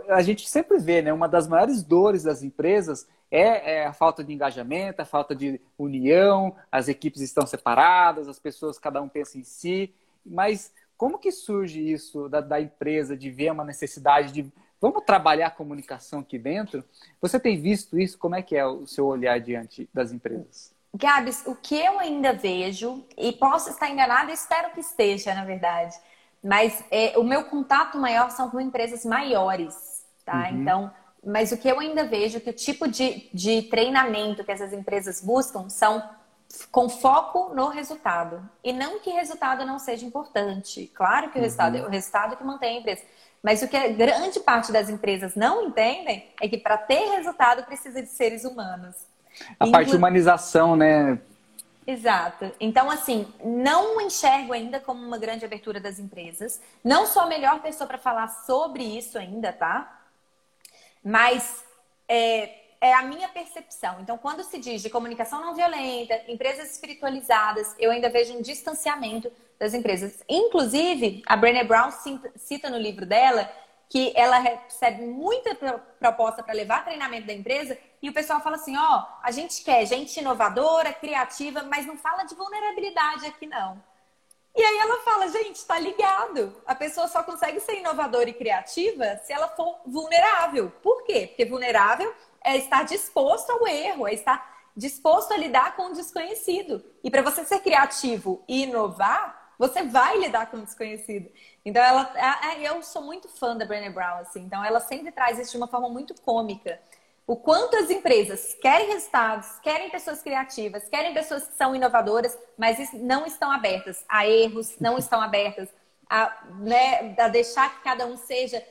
[0.10, 4.24] a gente sempre vê, né, uma das maiores dores das empresas é, é, a falta
[4.24, 9.38] de engajamento, a falta de união, as equipes estão separadas, as pessoas cada um pensa
[9.38, 9.94] em si,
[10.26, 15.48] mas como que surge isso da, da empresa de ver uma necessidade de Vamos trabalhar
[15.48, 16.84] a comunicação aqui dentro?
[17.20, 18.18] Você tem visto isso?
[18.18, 20.72] Como é que é o seu olhar diante das empresas?
[20.94, 25.96] Gabs, o que eu ainda vejo, e posso estar enganada, espero que esteja, na verdade,
[26.44, 30.50] mas é, o meu contato maior são com empresas maiores, tá?
[30.50, 30.62] Uhum.
[30.62, 30.92] Então,
[31.26, 35.22] mas o que eu ainda vejo, que o tipo de, de treinamento que essas empresas
[35.22, 36.02] buscam são
[36.72, 38.42] com foco no resultado.
[38.64, 40.90] E não que resultado não seja importante.
[40.94, 41.84] Claro que o resultado uhum.
[41.84, 43.02] é o resultado que mantém a empresa.
[43.44, 47.64] Mas o que a grande parte das empresas não entendem é que para ter resultado
[47.64, 48.96] precisa de seres humanos.
[49.60, 49.72] A Inclu...
[49.72, 51.20] parte de humanização, né?
[51.88, 52.52] Exato.
[52.60, 56.60] Então, assim, não enxergo ainda como uma grande abertura das empresas.
[56.84, 60.02] Não sou a melhor pessoa para falar sobre isso ainda, tá?
[61.02, 61.64] Mas
[62.06, 64.02] é, é a minha percepção.
[64.02, 69.32] Então, quando se diz de comunicação não violenta, empresas espiritualizadas, eu ainda vejo um distanciamento
[69.58, 70.22] das empresas.
[70.28, 71.90] Inclusive, a Brené Brown
[72.36, 73.50] cita no livro dela
[73.90, 75.56] que ela recebe muita
[76.00, 79.64] proposta para levar treinamento da empresa e o pessoal fala assim: ó, oh, a gente
[79.64, 83.82] quer gente inovadora, criativa, mas não fala de vulnerabilidade aqui não.
[84.56, 86.60] E aí ela fala, gente, tá ligado.
[86.66, 90.72] A pessoa só consegue ser inovadora e criativa se ela for vulnerável.
[90.82, 91.28] Por quê?
[91.28, 92.12] Porque vulnerável
[92.44, 96.84] é estar disposto ao erro, é estar disposto a lidar com o desconhecido.
[97.04, 101.30] E para você ser criativo e inovar, você vai lidar com o desconhecido.
[101.68, 102.10] Então, ela,
[102.62, 104.40] eu sou muito fã da Brené Brown, assim.
[104.40, 106.80] Então, ela sempre traz isso de uma forma muito cômica.
[107.28, 112.94] O quanto as empresas querem resultados, querem pessoas criativas, querem pessoas que são inovadoras, mas
[112.94, 115.68] não estão abertas a erros, não estão abertas
[116.10, 118.64] a, né, a deixar que cada um seja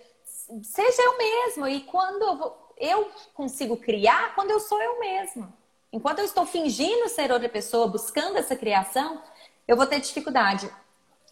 [0.63, 1.69] seja eu mesmo.
[1.69, 5.53] E quando eu, vou, eu consigo criar, quando eu sou eu mesmo.
[5.93, 9.21] Enquanto eu estou fingindo ser outra pessoa, buscando essa criação,
[9.69, 10.71] eu vou ter dificuldade.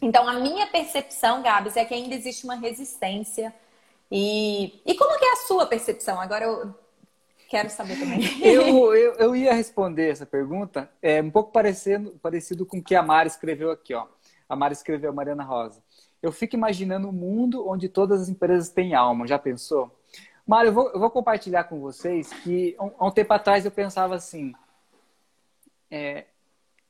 [0.04, 3.54] Então, a minha percepção, Gabs, é que ainda existe uma resistência.
[4.12, 6.20] E, e como que é a sua percepção?
[6.20, 6.74] Agora eu
[7.48, 8.20] quero saber também.
[8.44, 12.94] eu, eu, eu ia responder essa pergunta é, um pouco parecendo, parecido com o que
[12.94, 13.94] a Mari escreveu aqui.
[13.94, 14.06] Ó.
[14.46, 15.82] A Mari escreveu, a Mariana Rosa.
[16.22, 19.26] Eu fico imaginando um mundo onde todas as empresas têm alma.
[19.26, 19.90] Já pensou?
[20.46, 23.70] Mário, eu vou, eu vou compartilhar com vocês que há um, um tempo atrás eu
[23.70, 24.52] pensava assim:
[25.90, 26.26] é,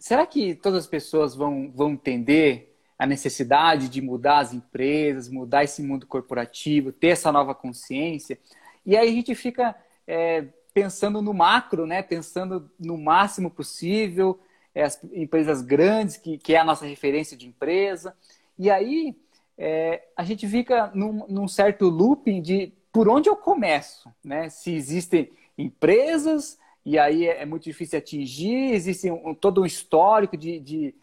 [0.01, 5.65] será que todas as pessoas vão, vão entender a necessidade de mudar as empresas, mudar
[5.65, 8.39] esse mundo corporativo, ter essa nova consciência?
[8.87, 9.75] E aí a gente fica
[10.07, 12.03] é, pensando no macro, né?
[12.03, 14.39] pensando no máximo possível,
[14.75, 18.15] é, as empresas grandes, que, que é a nossa referência de empresa.
[18.59, 19.17] E aí
[19.57, 24.49] é, a gente fica num, num certo looping de por onde eu começo, né?
[24.49, 30.37] Se existem empresas, e aí é, é, muito difícil atingir, existe um, todo um histórico
[30.37, 30.95] de, de,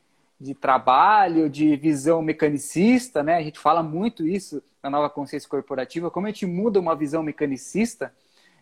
[0.41, 3.35] de, trabalho, de visão mecanicista, né?
[3.35, 7.21] A gente fala muito isso na nova consciência corporativa, como a gente muda uma visão
[7.21, 8.11] mecanicista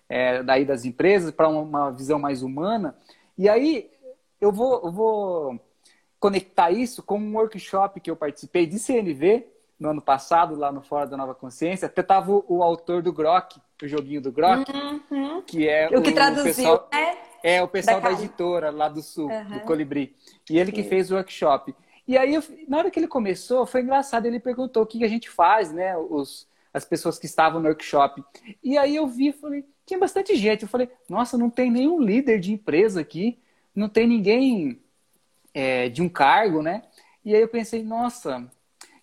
[0.10, 2.98] é, daí das empresas para uma, visão mais humana.
[3.38, 3.90] E aí
[4.42, 5.60] eu vou, eu vou
[6.20, 9.48] conectar isso com um workshop que eu participei de CNV
[9.80, 11.86] no ano passado, lá no Fora da Nova Consciência.
[11.86, 15.42] Até tava o, o autor do Grok, o joguinho do Grok, uhum.
[15.44, 19.02] que é o que traduziu, pessoal, é, é o pessoal da, da editora lá do
[19.02, 19.50] Sul, uhum.
[19.50, 20.16] do Colibri.
[20.50, 21.74] E ele que fez o workshop.
[22.08, 24.26] E aí, eu, na hora que ele começou, foi engraçado.
[24.26, 25.96] Ele perguntou o que a gente faz, né?
[25.96, 28.24] Os, as pessoas que estavam no workshop.
[28.64, 30.64] E aí eu vi, falei, tinha bastante gente.
[30.64, 33.40] Eu falei, nossa, não tem nenhum líder de empresa aqui,
[33.76, 34.80] não tem ninguém
[35.54, 36.84] é, de um cargo, né?
[37.24, 38.50] E aí eu pensei, nossa,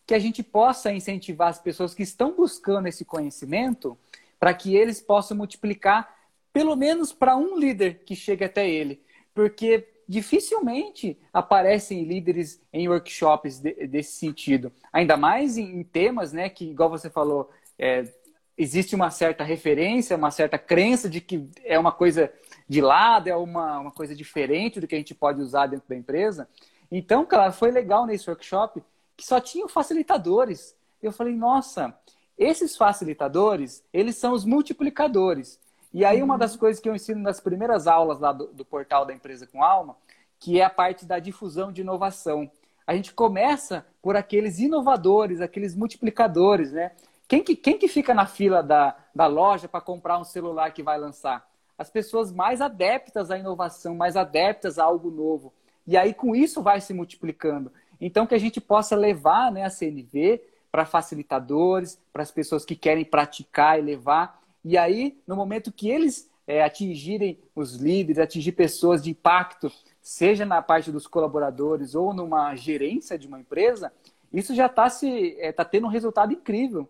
[0.06, 3.98] que a gente possa incentivar as pessoas que estão buscando esse conhecimento
[4.38, 6.15] para que eles possam multiplicar
[6.56, 9.02] pelo menos para um líder que chegue até ele.
[9.34, 14.72] Porque dificilmente aparecem líderes em workshops de, desse sentido.
[14.90, 18.10] Ainda mais em, em, temas, né, que, igual você falou, é,
[18.56, 22.32] existe uma certa referência, uma certa crença de que é uma coisa
[22.66, 25.94] de lado, é uma, uma coisa diferente do que a gente pode usar dentro da
[25.94, 26.48] empresa.
[26.90, 28.82] Então, claro, foi legal nesse workshop
[29.14, 30.74] que só tinham facilitadores.
[31.02, 31.94] Eu falei, nossa,
[32.38, 35.60] esses facilitadores, eles são os multiplicadores.
[35.96, 39.06] E aí, uma das coisas que eu ensino nas primeiras aulas lá do, do portal
[39.06, 39.96] da Empresa com Alma,
[40.38, 42.50] que é a parte da difusão de inovação.
[42.86, 46.92] A gente começa por aqueles inovadores, aqueles multiplicadores, né?
[47.26, 50.82] Quem que, quem que fica na fila da, da loja para comprar um celular que
[50.82, 51.48] vai lançar?
[51.78, 55.50] As pessoas mais adeptas à inovação, mais adeptas a algo novo.
[55.86, 57.72] E aí, com isso, vai se multiplicando.
[57.98, 62.76] Então, que a gente possa levar né, a CNV para facilitadores, para as pessoas que
[62.76, 68.50] querem praticar e levar e aí, no momento que eles é, atingirem os líderes, atingir
[68.50, 69.70] pessoas de impacto,
[70.02, 73.92] seja na parte dos colaboradores ou numa gerência de uma empresa,
[74.32, 76.88] isso já está se é, tá tendo um resultado incrível.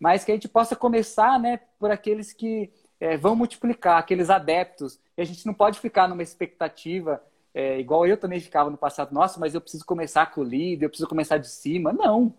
[0.00, 4.98] Mas que a gente possa começar, né, por aqueles que é, vão multiplicar, aqueles adeptos.
[5.14, 7.22] E a gente não pode ficar numa expectativa
[7.52, 9.12] é, igual eu também ficava no passado.
[9.12, 11.92] Nossa, mas eu preciso começar com o líder, eu preciso começar de cima.
[11.92, 12.32] Não.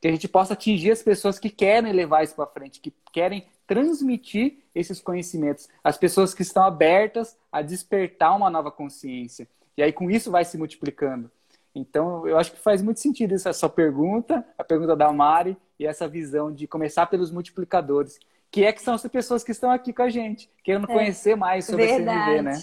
[0.00, 3.44] Que a gente possa atingir as pessoas que querem levar isso para frente, que querem
[3.68, 5.68] transmitir esses conhecimentos.
[5.84, 9.46] As pessoas que estão abertas a despertar uma nova consciência.
[9.76, 11.30] E aí, com isso, vai se multiplicando.
[11.74, 15.86] Então, eu acho que faz muito sentido essa sua pergunta, a pergunta da Mari, e
[15.86, 18.18] essa visão de começar pelos multiplicadores,
[18.50, 21.36] que é que são as pessoas que estão aqui com a gente, querendo é, conhecer
[21.36, 22.18] mais sobre verdade.
[22.18, 22.62] a CNV, né?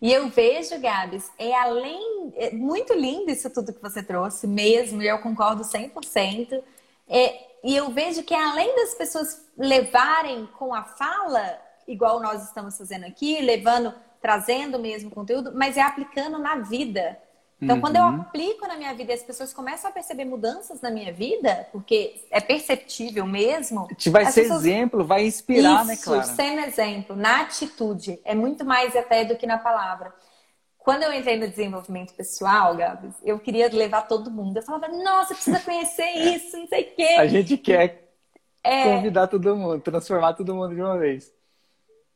[0.00, 2.32] E eu vejo, Gabs, é além.
[2.36, 6.62] É muito lindo isso tudo que você trouxe, mesmo, e eu concordo 100%.
[7.08, 12.76] É, e eu vejo que além das pessoas levarem com a fala, igual nós estamos
[12.76, 17.18] fazendo aqui, levando, trazendo mesmo conteúdo, mas é aplicando na vida.
[17.60, 17.80] Então, uhum.
[17.80, 18.22] quando eu uhum.
[18.22, 22.24] aplico na minha vida e as pessoas começam a perceber mudanças na minha vida, porque
[22.28, 23.86] é perceptível mesmo.
[23.96, 24.64] Te vai ser pessoas...
[24.64, 26.34] exemplo, vai inspirar, né, Isso, né, Clara?
[26.34, 28.18] sendo exemplo, na atitude.
[28.24, 30.12] É muito mais até do que na palavra.
[30.82, 34.56] Quando eu entrei no desenvolvimento pessoal, Gabs, eu queria levar todo mundo.
[34.56, 37.16] Eu falava, nossa, precisa conhecer isso, não sei o quê.
[37.18, 38.10] A gente quer
[38.64, 38.96] é...
[38.96, 41.32] convidar todo mundo, transformar todo mundo de uma vez.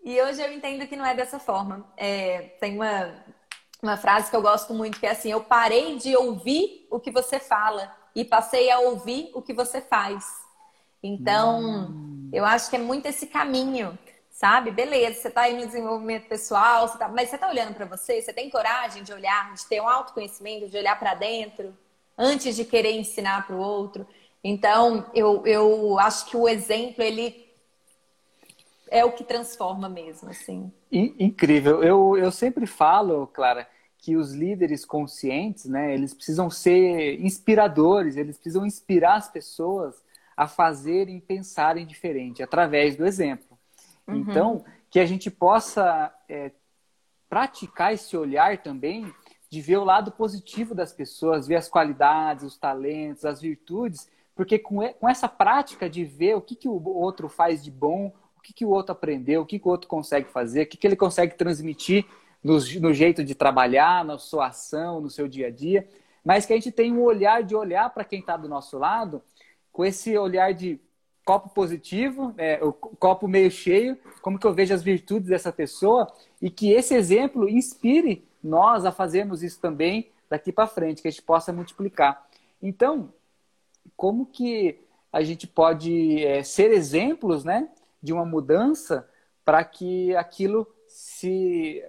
[0.04, 1.86] E hoje eu entendo que não é dessa forma.
[1.96, 3.14] É, tem uma,
[3.80, 7.10] uma frase que eu gosto muito, que é assim: eu parei de ouvir o que
[7.10, 10.24] você fala e passei a ouvir o que você faz.
[11.02, 12.30] Então, hum.
[12.32, 13.96] eu acho que é muito esse caminho
[14.36, 14.70] sabe?
[14.70, 17.08] Beleza, você está aí no desenvolvimento pessoal, você tá...
[17.08, 20.68] mas você está olhando para você, você tem coragem de olhar, de ter um autoconhecimento,
[20.68, 21.74] de olhar para dentro,
[22.18, 24.06] antes de querer ensinar para o outro.
[24.44, 27.46] Então, eu, eu acho que o exemplo, ele
[28.90, 30.70] é o que transforma mesmo, assim.
[30.92, 31.82] Incrível.
[31.82, 33.66] Eu, eu sempre falo, Clara,
[33.96, 39.94] que os líderes conscientes, né, eles precisam ser inspiradores, eles precisam inspirar as pessoas
[40.36, 43.45] a fazerem, pensarem diferente, através do exemplo.
[44.06, 44.16] Uhum.
[44.16, 46.52] Então, que a gente possa é,
[47.28, 49.12] praticar esse olhar também
[49.50, 54.58] de ver o lado positivo das pessoas, ver as qualidades, os talentos, as virtudes, porque
[54.58, 58.40] com, com essa prática de ver o que, que o outro faz de bom, o
[58.42, 60.86] que, que o outro aprendeu, o que, que o outro consegue fazer, o que, que
[60.86, 62.04] ele consegue transmitir
[62.42, 65.88] no, no jeito de trabalhar, na sua ação, no seu dia a dia,
[66.24, 69.22] mas que a gente tem um olhar de olhar para quem está do nosso lado,
[69.72, 70.80] com esse olhar de
[71.26, 76.06] copo positivo, é, o copo meio cheio, como que eu vejo as virtudes dessa pessoa
[76.40, 81.10] e que esse exemplo inspire nós a fazermos isso também daqui para frente, que a
[81.10, 82.28] gente possa multiplicar.
[82.62, 83.12] Então,
[83.96, 84.78] como que
[85.12, 87.68] a gente pode é, ser exemplos, né,
[88.00, 89.08] de uma mudança
[89.44, 91.82] para que aquilo se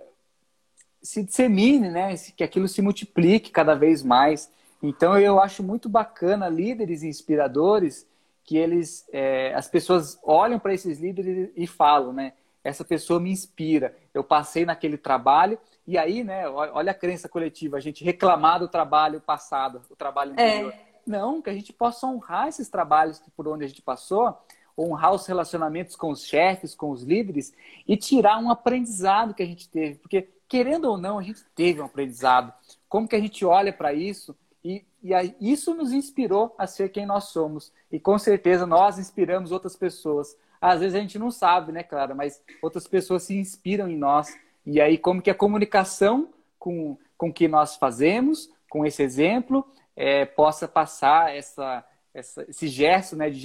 [0.99, 4.51] se dissemine, né, que aquilo se multiplique cada vez mais.
[4.81, 8.05] Então, eu acho muito bacana líderes inspiradores
[8.47, 12.31] que eles, é, as pessoas olham para esses líderes e falam, né?
[12.63, 13.93] Essa pessoa me inspira.
[14.13, 16.47] Eu passei naquele trabalho e aí, né?
[16.47, 20.59] Olha a crença coletiva, a gente reclamar do trabalho passado, o trabalho é.
[20.59, 20.73] anterior.
[20.73, 20.87] É.
[21.05, 24.37] Não, que a gente possa honrar esses trabalhos por onde a gente passou,
[24.77, 27.53] honrar os relacionamentos com os chefes, com os líderes
[27.85, 31.81] e tirar um aprendizado que a gente teve, porque querendo ou não, a gente teve
[31.81, 32.53] um aprendizado.
[32.87, 34.33] Como que a gente olha para isso
[34.67, 37.71] E, e isso nos inspirou a ser quem nós somos.
[37.89, 40.37] E com certeza nós inspiramos outras pessoas.
[40.59, 42.13] Às vezes a gente não sabe, né, Clara?
[42.13, 44.27] Mas outras pessoas se inspiram em nós.
[44.65, 49.65] E aí, como que a comunicação com, com o que nós fazemos, com esse exemplo,
[49.95, 53.39] é, possa passar essa, essa, esse gesto né, de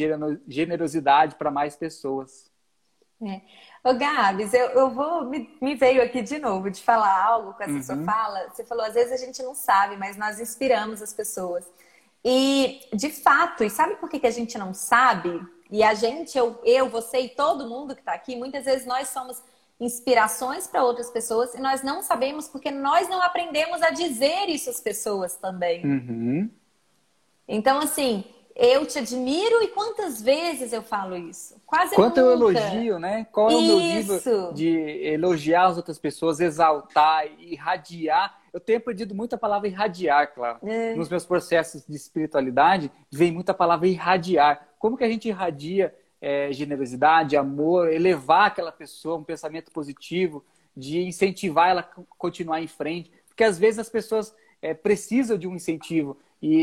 [0.48, 2.50] generosidade para mais pessoas.
[3.24, 3.40] É.
[3.84, 5.24] Ô, Gabs, eu, eu vou.
[5.24, 7.82] Me, me, veio aqui de novo de falar algo com essa uhum.
[7.82, 8.48] sua fala.
[8.48, 11.64] Você falou, às vezes a gente não sabe, mas nós inspiramos as pessoas.
[12.24, 15.44] E, de fato, e sabe por que, que a gente não sabe?
[15.70, 19.08] E a gente, eu, eu você e todo mundo que está aqui, muitas vezes nós
[19.08, 19.42] somos
[19.80, 24.70] inspirações para outras pessoas e nós não sabemos porque nós não aprendemos a dizer isso
[24.70, 25.84] às pessoas também.
[25.84, 26.50] Uhum.
[27.48, 28.24] Então, assim,
[28.54, 31.56] eu te admiro e quantas vezes eu falo isso?
[31.66, 32.20] Quase Quanto nunca.
[32.20, 33.26] eu elogio, né?
[33.32, 34.68] Qual é o meu nível de
[35.04, 38.40] elogiar as outras pessoas, exaltar, irradiar?
[38.52, 40.58] Eu tenho aprendido muito a palavra irradiar, claro.
[40.62, 40.94] É.
[40.94, 44.68] Nos meus processos de espiritualidade, vem muita palavra irradiar.
[44.78, 50.44] Como que a gente irradia é, generosidade, amor, elevar aquela pessoa, um pensamento positivo,
[50.76, 53.10] de incentivar ela a continuar em frente.
[53.26, 56.16] Porque às vezes as pessoas é, precisam de um incentivo.
[56.42, 56.56] E,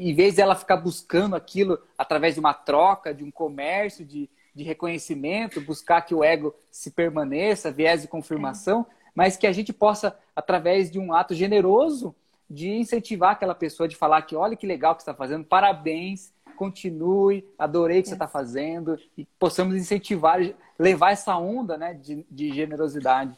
[0.00, 4.28] e em vez dela ficar buscando aquilo através de uma troca, de um comércio, de,
[4.54, 8.94] de reconhecimento, buscar que o ego se permaneça, viés de confirmação, é.
[9.14, 12.14] mas que a gente possa, através de um ato generoso,
[12.48, 17.46] de incentivar aquela pessoa, de falar que olha que legal que está fazendo, parabéns, continue,
[17.58, 20.40] adorei o que você está fazendo e possamos incentivar,
[20.78, 23.36] levar essa onda né, de, de generosidade.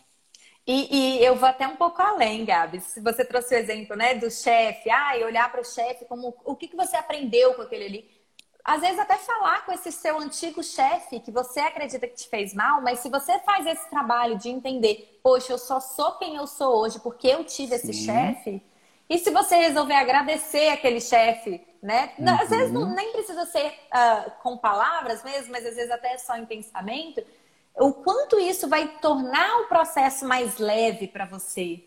[0.73, 0.87] E,
[1.19, 2.81] e, eu vou até um pouco além, Gabi.
[2.81, 6.33] Se você trouxe o exemplo né, do chefe, ah, e olhar para o chefe como
[6.45, 8.11] o que, que você aprendeu com aquele ali.
[8.63, 12.55] Às vezes até falar com esse seu antigo chefe que você acredita que te fez
[12.55, 16.47] mal, mas se você faz esse trabalho de entender, poxa, eu só sou quem eu
[16.47, 18.63] sou hoje porque eu tive esse chefe,
[19.09, 22.13] e se você resolver agradecer aquele chefe, né?
[22.17, 22.29] Uhum.
[22.29, 26.37] Às vezes não, nem precisa ser uh, com palavras mesmo, mas às vezes até só
[26.37, 27.21] em pensamento.
[27.81, 31.83] O quanto isso vai tornar o processo mais leve para você.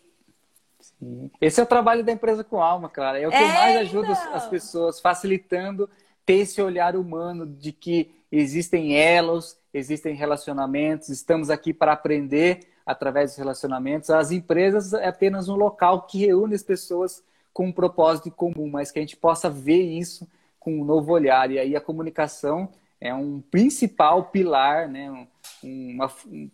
[0.80, 1.30] Sim.
[1.40, 3.20] Esse é o trabalho da empresa com alma, cara.
[3.20, 4.34] É o que é, mais ajuda então.
[4.34, 5.88] as pessoas, facilitando
[6.26, 13.32] ter esse olhar humano de que existem elos, existem relacionamentos, estamos aqui para aprender através
[13.32, 14.10] dos relacionamentos.
[14.10, 17.24] As empresas é apenas um local que reúne as pessoas
[17.54, 20.28] com um propósito comum, mas que a gente possa ver isso
[20.60, 21.52] com um novo olhar.
[21.52, 22.70] E aí a comunicação
[23.04, 25.12] é um principal pilar, né?
[25.12, 25.28] um,
[25.62, 26.50] uma, um,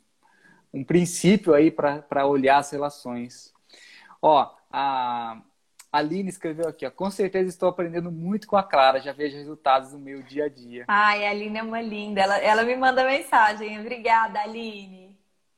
[0.74, 3.54] um princípio aí para olhar as relações.
[4.20, 5.40] Ó, a
[5.92, 9.94] Aline escreveu aqui, ó, com certeza estou aprendendo muito com a Clara, já vejo resultados
[9.94, 10.86] no meu dia a dia.
[10.88, 13.80] Ai, a Aline é uma linda, ela, ela me manda mensagem.
[13.80, 15.16] Obrigada, Aline.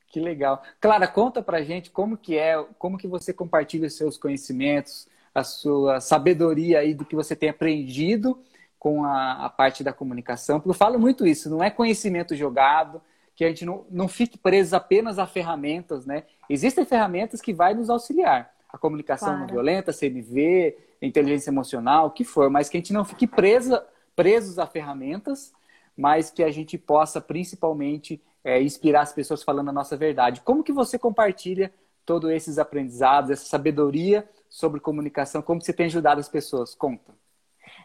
[0.08, 0.62] Que legal.
[0.82, 5.42] Clara, conta pra gente como que é, como que você compartilha os seus conhecimentos, a
[5.42, 8.44] sua sabedoria aí do que você tem aprendido
[8.82, 10.60] com a, a parte da comunicação.
[10.60, 13.00] Porque eu falo muito isso, não é conhecimento jogado,
[13.36, 16.24] que a gente não, não fique preso apenas a ferramentas, né?
[16.50, 18.52] Existem ferramentas que vai nos auxiliar.
[18.74, 19.42] A comunicação claro.
[19.42, 23.86] não violenta, CNV, inteligência emocional, o que for, mas que a gente não fique presa,
[24.16, 25.54] presos a ferramentas,
[25.96, 30.42] mas que a gente possa principalmente é, inspirar as pessoas falando a nossa verdade.
[30.42, 31.72] Como que você compartilha
[32.04, 35.44] todos esses aprendizados, essa sabedoria sobre comunicação?
[35.44, 36.74] Como você tem ajudado as pessoas?
[36.74, 37.21] Conta.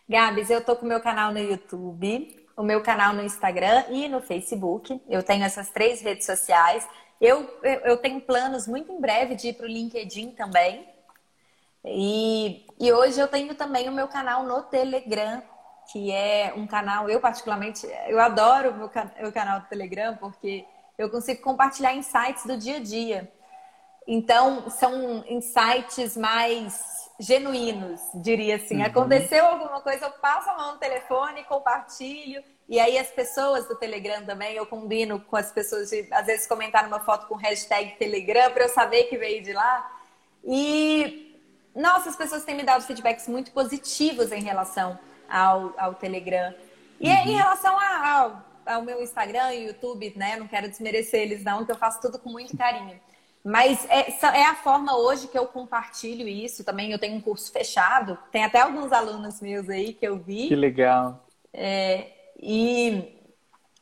[0.09, 4.09] Gabs, eu tô com o meu canal no YouTube, o meu canal no Instagram e
[4.09, 5.01] no Facebook.
[5.09, 6.87] Eu tenho essas três redes sociais.
[7.21, 10.87] Eu, eu tenho planos muito em breve de ir para o LinkedIn também.
[11.85, 15.43] E, e hoje eu tenho também o meu canal no Telegram,
[15.91, 18.91] que é um canal, eu particularmente, eu adoro o meu,
[19.21, 20.65] meu canal do Telegram, porque
[20.97, 23.33] eu consigo compartilhar insights do dia a dia.
[24.07, 28.77] Então, são insights mais genuínos, diria assim.
[28.77, 28.87] Uhum.
[28.87, 32.43] Aconteceu alguma coisa, eu passo a mão no telefone, compartilho.
[32.69, 36.47] E aí as pessoas do Telegram também, eu combino com as pessoas de, às vezes,
[36.47, 40.01] comentar numa foto com hashtag Telegram para eu saber que veio de lá.
[40.45, 41.41] E,
[41.75, 44.99] nossa, as pessoas têm me dado feedbacks muito positivos em relação
[45.29, 46.55] ao, ao Telegram.
[47.01, 47.15] E uhum.
[47.15, 50.37] em relação a, ao, ao meu Instagram e YouTube, né?
[50.37, 53.01] Não quero desmerecer eles, não, que eu faço tudo com muito carinho.
[53.47, 56.65] Mas é, é, a forma hoje que eu compartilho isso.
[56.65, 58.19] Também eu tenho um curso fechado.
[58.33, 60.49] Tem até alguns alunos meus aí que eu vi.
[60.49, 61.25] Que legal.
[61.53, 62.09] É,
[62.43, 63.17] e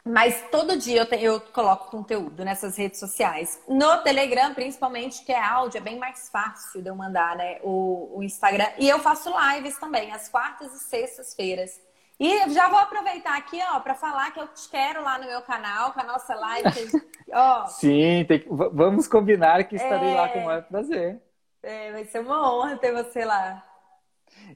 [0.04, 3.58] mas todo dia eu, te, eu, coloco conteúdo nessas redes sociais.
[3.66, 7.58] No Telegram, principalmente, que é áudio, é bem mais fácil de eu mandar, né?
[7.62, 8.68] O, o Instagram.
[8.78, 11.80] E eu faço lives também, às quartas e sextas-feiras.
[12.18, 15.42] E já vou aproveitar aqui, ó, para falar que eu te quero lá no meu
[15.42, 16.90] canal, com a nossa live.
[17.32, 17.66] ó.
[17.66, 18.46] Sim, que...
[18.48, 20.14] vamos combinar que estarei é...
[20.14, 21.20] lá com o maior prazer.
[21.62, 23.64] É, vai ser uma honra ter você lá.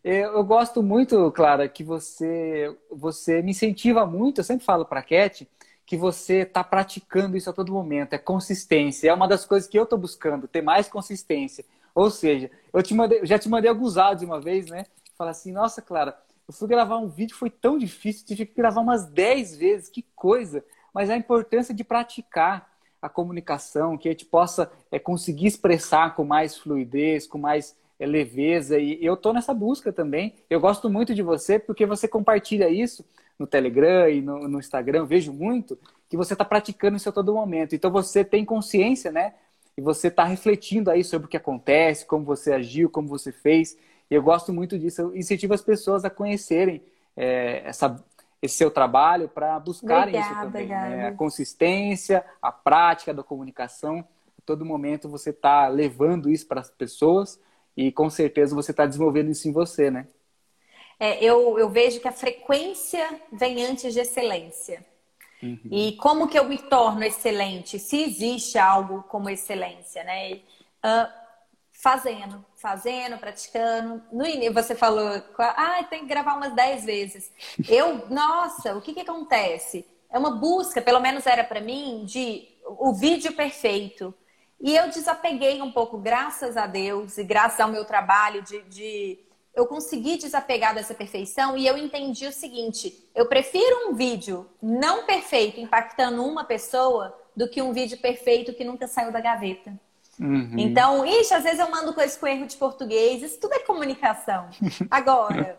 [0.05, 4.41] Eu, eu gosto muito, Clara, que você, você me incentiva muito.
[4.41, 5.49] Eu sempre falo para Cat
[5.85, 8.13] que você está praticando isso a todo momento.
[8.13, 9.09] É consistência.
[9.09, 11.65] É uma das coisas que eu estou buscando, ter mais consistência.
[11.95, 14.85] Ou seja, eu te mandei, já te mandei alguns áudios uma vez, né?
[15.17, 16.17] Fala assim, nossa, Clara,
[16.49, 20.03] eu fui gravar um vídeo, foi tão difícil, tive que gravar umas 10 vezes, que
[20.17, 20.65] coisa.
[20.95, 22.73] Mas a importância de praticar
[23.03, 28.07] a comunicação, que a gente possa é, conseguir expressar com mais fluidez, com mais é,
[28.07, 28.79] leveza.
[28.79, 30.37] E eu estou nessa busca também.
[30.49, 33.05] Eu gosto muito de você porque você compartilha isso
[33.39, 35.01] no Telegram e no, no Instagram.
[35.01, 35.79] Eu vejo muito
[36.09, 37.75] que você está praticando isso a todo momento.
[37.75, 39.35] Então você tem consciência, né?
[39.77, 43.77] E você está refletindo aí sobre o que acontece, como você agiu, como você fez.
[44.11, 45.03] E eu gosto muito disso.
[45.03, 46.83] Eu incentivo as pessoas a conhecerem
[47.17, 48.03] é, essa
[48.41, 50.69] esse seu trabalho para buscarem obrigada, isso também.
[50.69, 51.09] Né?
[51.09, 53.99] A consistência, a prática da comunicação.
[54.39, 57.41] A todo momento você está levando isso para as pessoas
[57.77, 60.07] e com certeza você está desenvolvendo isso em você, né?
[61.01, 64.85] É, eu, eu vejo que a frequência vem antes de excelência.
[65.41, 65.61] Uhum.
[65.71, 67.79] E como que eu me torno excelente?
[67.79, 70.41] Se existe algo como excelência, né?
[70.85, 71.18] Uh,
[71.79, 74.03] fazendo, fazendo, praticando.
[74.13, 77.33] No início você falou, ah, tem que gravar umas 10 vezes.
[77.69, 79.87] Eu, nossa, o que que acontece?
[80.11, 84.13] É uma busca, pelo menos era para mim, de o vídeo perfeito.
[84.61, 89.19] E eu desapeguei um pouco, graças a Deus e graças ao meu trabalho de, de
[89.55, 95.07] eu consegui desapegar dessa perfeição e eu entendi o seguinte: eu prefiro um vídeo não
[95.07, 99.79] perfeito impactando uma pessoa do que um vídeo perfeito que nunca saiu da gaveta.
[100.21, 100.55] Uhum.
[100.57, 104.49] Então, ixi, às vezes eu mando coisas com erro de português, isso tudo é comunicação.
[104.91, 105.59] Agora,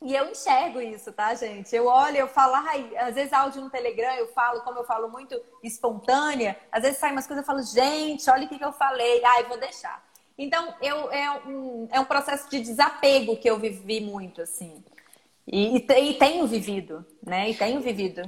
[0.00, 1.74] e eu enxergo isso, tá, gente?
[1.74, 5.08] Eu olho, eu falo, ai, às vezes áudio no Telegram, eu falo, como eu falo
[5.08, 8.72] muito espontânea, às vezes sai umas coisas, eu falo, gente, olha o que, que eu
[8.72, 10.02] falei, ai, vou deixar.
[10.36, 14.82] Então, eu, é, um, é um processo de desapego que eu vivi muito, assim.
[15.46, 17.50] E, e, e tenho vivido, né?
[17.50, 18.22] E tenho vivido.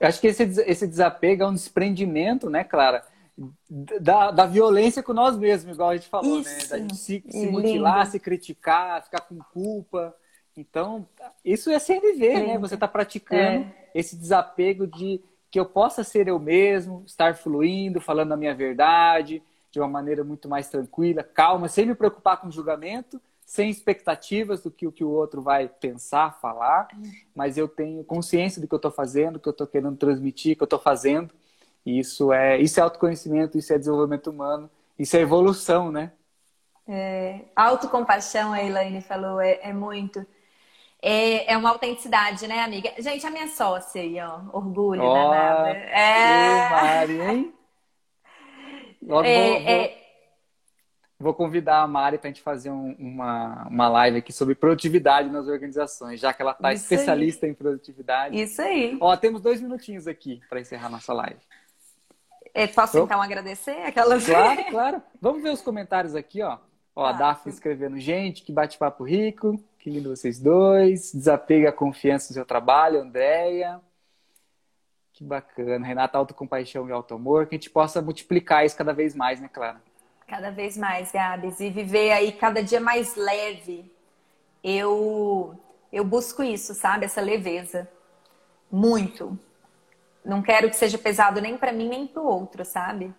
[0.00, 3.04] Eu acho que esse, esse desapego é um desprendimento, né, Clara?
[4.00, 6.50] Da, da violência com nós mesmos, igual a gente falou, Isso.
[6.50, 6.66] né?
[6.68, 10.14] Da gente se, se mutilar, se criticar, ficar com culpa.
[10.56, 11.08] Então,
[11.44, 12.58] isso é sem viver, né?
[12.58, 13.90] Você está praticando é.
[13.94, 15.20] esse desapego de
[15.50, 20.22] que eu possa ser eu mesmo, estar fluindo, falando a minha verdade, de uma maneira
[20.22, 25.04] muito mais tranquila, calma, sem me preocupar com julgamento, sem expectativas do que o que
[25.04, 26.88] o outro vai pensar, falar,
[27.34, 30.56] mas eu tenho consciência do que eu estou fazendo, do que eu estou querendo transmitir,
[30.56, 31.30] que eu estou fazendo,
[31.84, 36.12] isso é, isso é autoconhecimento, isso é desenvolvimento humano, isso é evolução, né?
[36.86, 40.24] É, autocompaixão, a Elaine falou, é, é muito.
[41.00, 42.92] É, é, uma autenticidade, né, amiga?
[42.98, 45.70] Gente, a minha sócia aí, ó, orgulho oh, danada.
[45.70, 46.70] É...
[46.70, 47.54] Mari, hein?
[49.02, 49.98] Logo é, vou, vou, é...
[51.18, 55.28] vou, convidar a Mari para a gente fazer um, uma, uma live aqui sobre produtividade
[55.28, 57.52] nas organizações, já que ela está especialista aí.
[57.52, 58.40] em produtividade.
[58.40, 58.96] Isso aí.
[59.00, 61.40] Ó, temos dois minutinhos aqui para encerrar nossa live.
[62.54, 64.26] É, posso então agradecer aquelas.
[64.26, 65.02] Claro, claro.
[65.20, 66.58] Vamos ver os comentários aqui, ó.
[66.94, 71.12] Ó, a Daphne escrevendo, gente, que bate-papo rico, que lindo vocês dois.
[71.12, 73.80] Desapega a confiança no seu trabalho, Andréia.
[75.14, 75.86] Que bacana.
[75.86, 77.46] Renata, autocompaixão e auto-amor.
[77.46, 79.80] Que a gente possa multiplicar isso cada vez mais, né, Clara?
[80.26, 81.60] Cada vez mais, Gabs.
[81.60, 83.90] E viver aí cada dia mais leve.
[84.62, 85.58] Eu,
[85.90, 87.06] eu busco isso, sabe?
[87.06, 87.88] Essa leveza.
[88.70, 89.38] Muito
[90.24, 93.14] não quero que seja pesado nem para mim nem para o outro, sabe?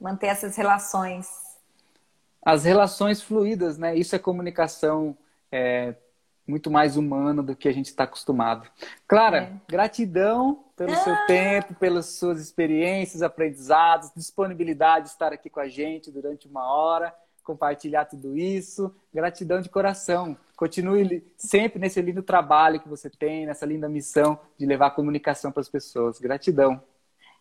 [0.00, 1.28] Manter essas relações.
[2.42, 3.96] As relações fluídas, né?
[3.96, 5.16] Isso é comunicação
[5.50, 5.94] é,
[6.46, 8.68] muito mais humana do que a gente está acostumado.
[9.08, 9.52] Clara, é.
[9.68, 10.96] gratidão pelo ah.
[10.96, 16.70] seu tempo, pelas suas experiências, aprendizados, disponibilidade de estar aqui com a gente durante uma
[16.70, 17.12] hora
[17.46, 18.92] compartilhar tudo isso.
[19.14, 20.36] Gratidão de coração.
[20.56, 25.60] Continue sempre nesse lindo trabalho que você tem, nessa linda missão de levar comunicação para
[25.60, 26.18] as pessoas.
[26.18, 26.82] Gratidão.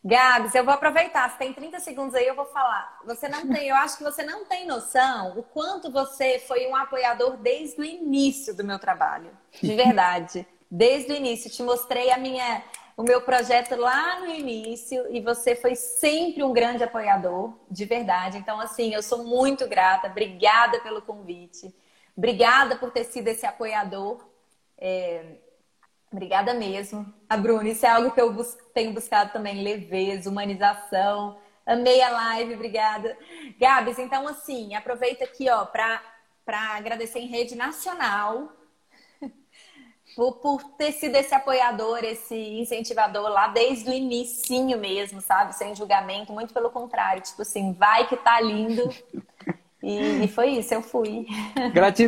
[0.03, 1.31] Gabs, eu vou aproveitar.
[1.31, 2.99] Se tem 30 segundos aí, eu vou falar.
[3.05, 6.75] Você não tem, eu acho que você não tem noção o quanto você foi um
[6.75, 9.31] apoiador desde o início do meu trabalho.
[9.59, 10.45] De verdade.
[10.69, 11.49] Desde o início.
[11.49, 12.63] Te mostrei a minha
[12.97, 18.37] o meu projeto lá no início e você foi sempre um grande apoiador, de verdade.
[18.37, 20.07] Então, assim, eu sou muito grata.
[20.07, 21.73] Obrigada pelo convite.
[22.17, 24.25] Obrigada por ter sido esse apoiador.
[24.77, 25.37] É...
[26.11, 27.13] Obrigada mesmo.
[27.27, 28.57] A Bruna, isso é algo que eu bus...
[28.73, 31.37] tenho buscado também, leveza, humanização.
[31.65, 33.17] Amei a live, obrigada.
[33.59, 35.99] Gabs, então assim, aproveita aqui, ó, para
[36.75, 38.53] agradecer em rede nacional
[40.15, 45.53] por, por ter sido esse apoiador, esse incentivador lá desde o início mesmo, sabe?
[45.53, 47.21] Sem julgamento, muito pelo contrário.
[47.21, 48.87] Tipo assim, vai que tá lindo.
[49.85, 51.27] E, e foi isso, eu fui.
[51.71, 52.03] Gratidão.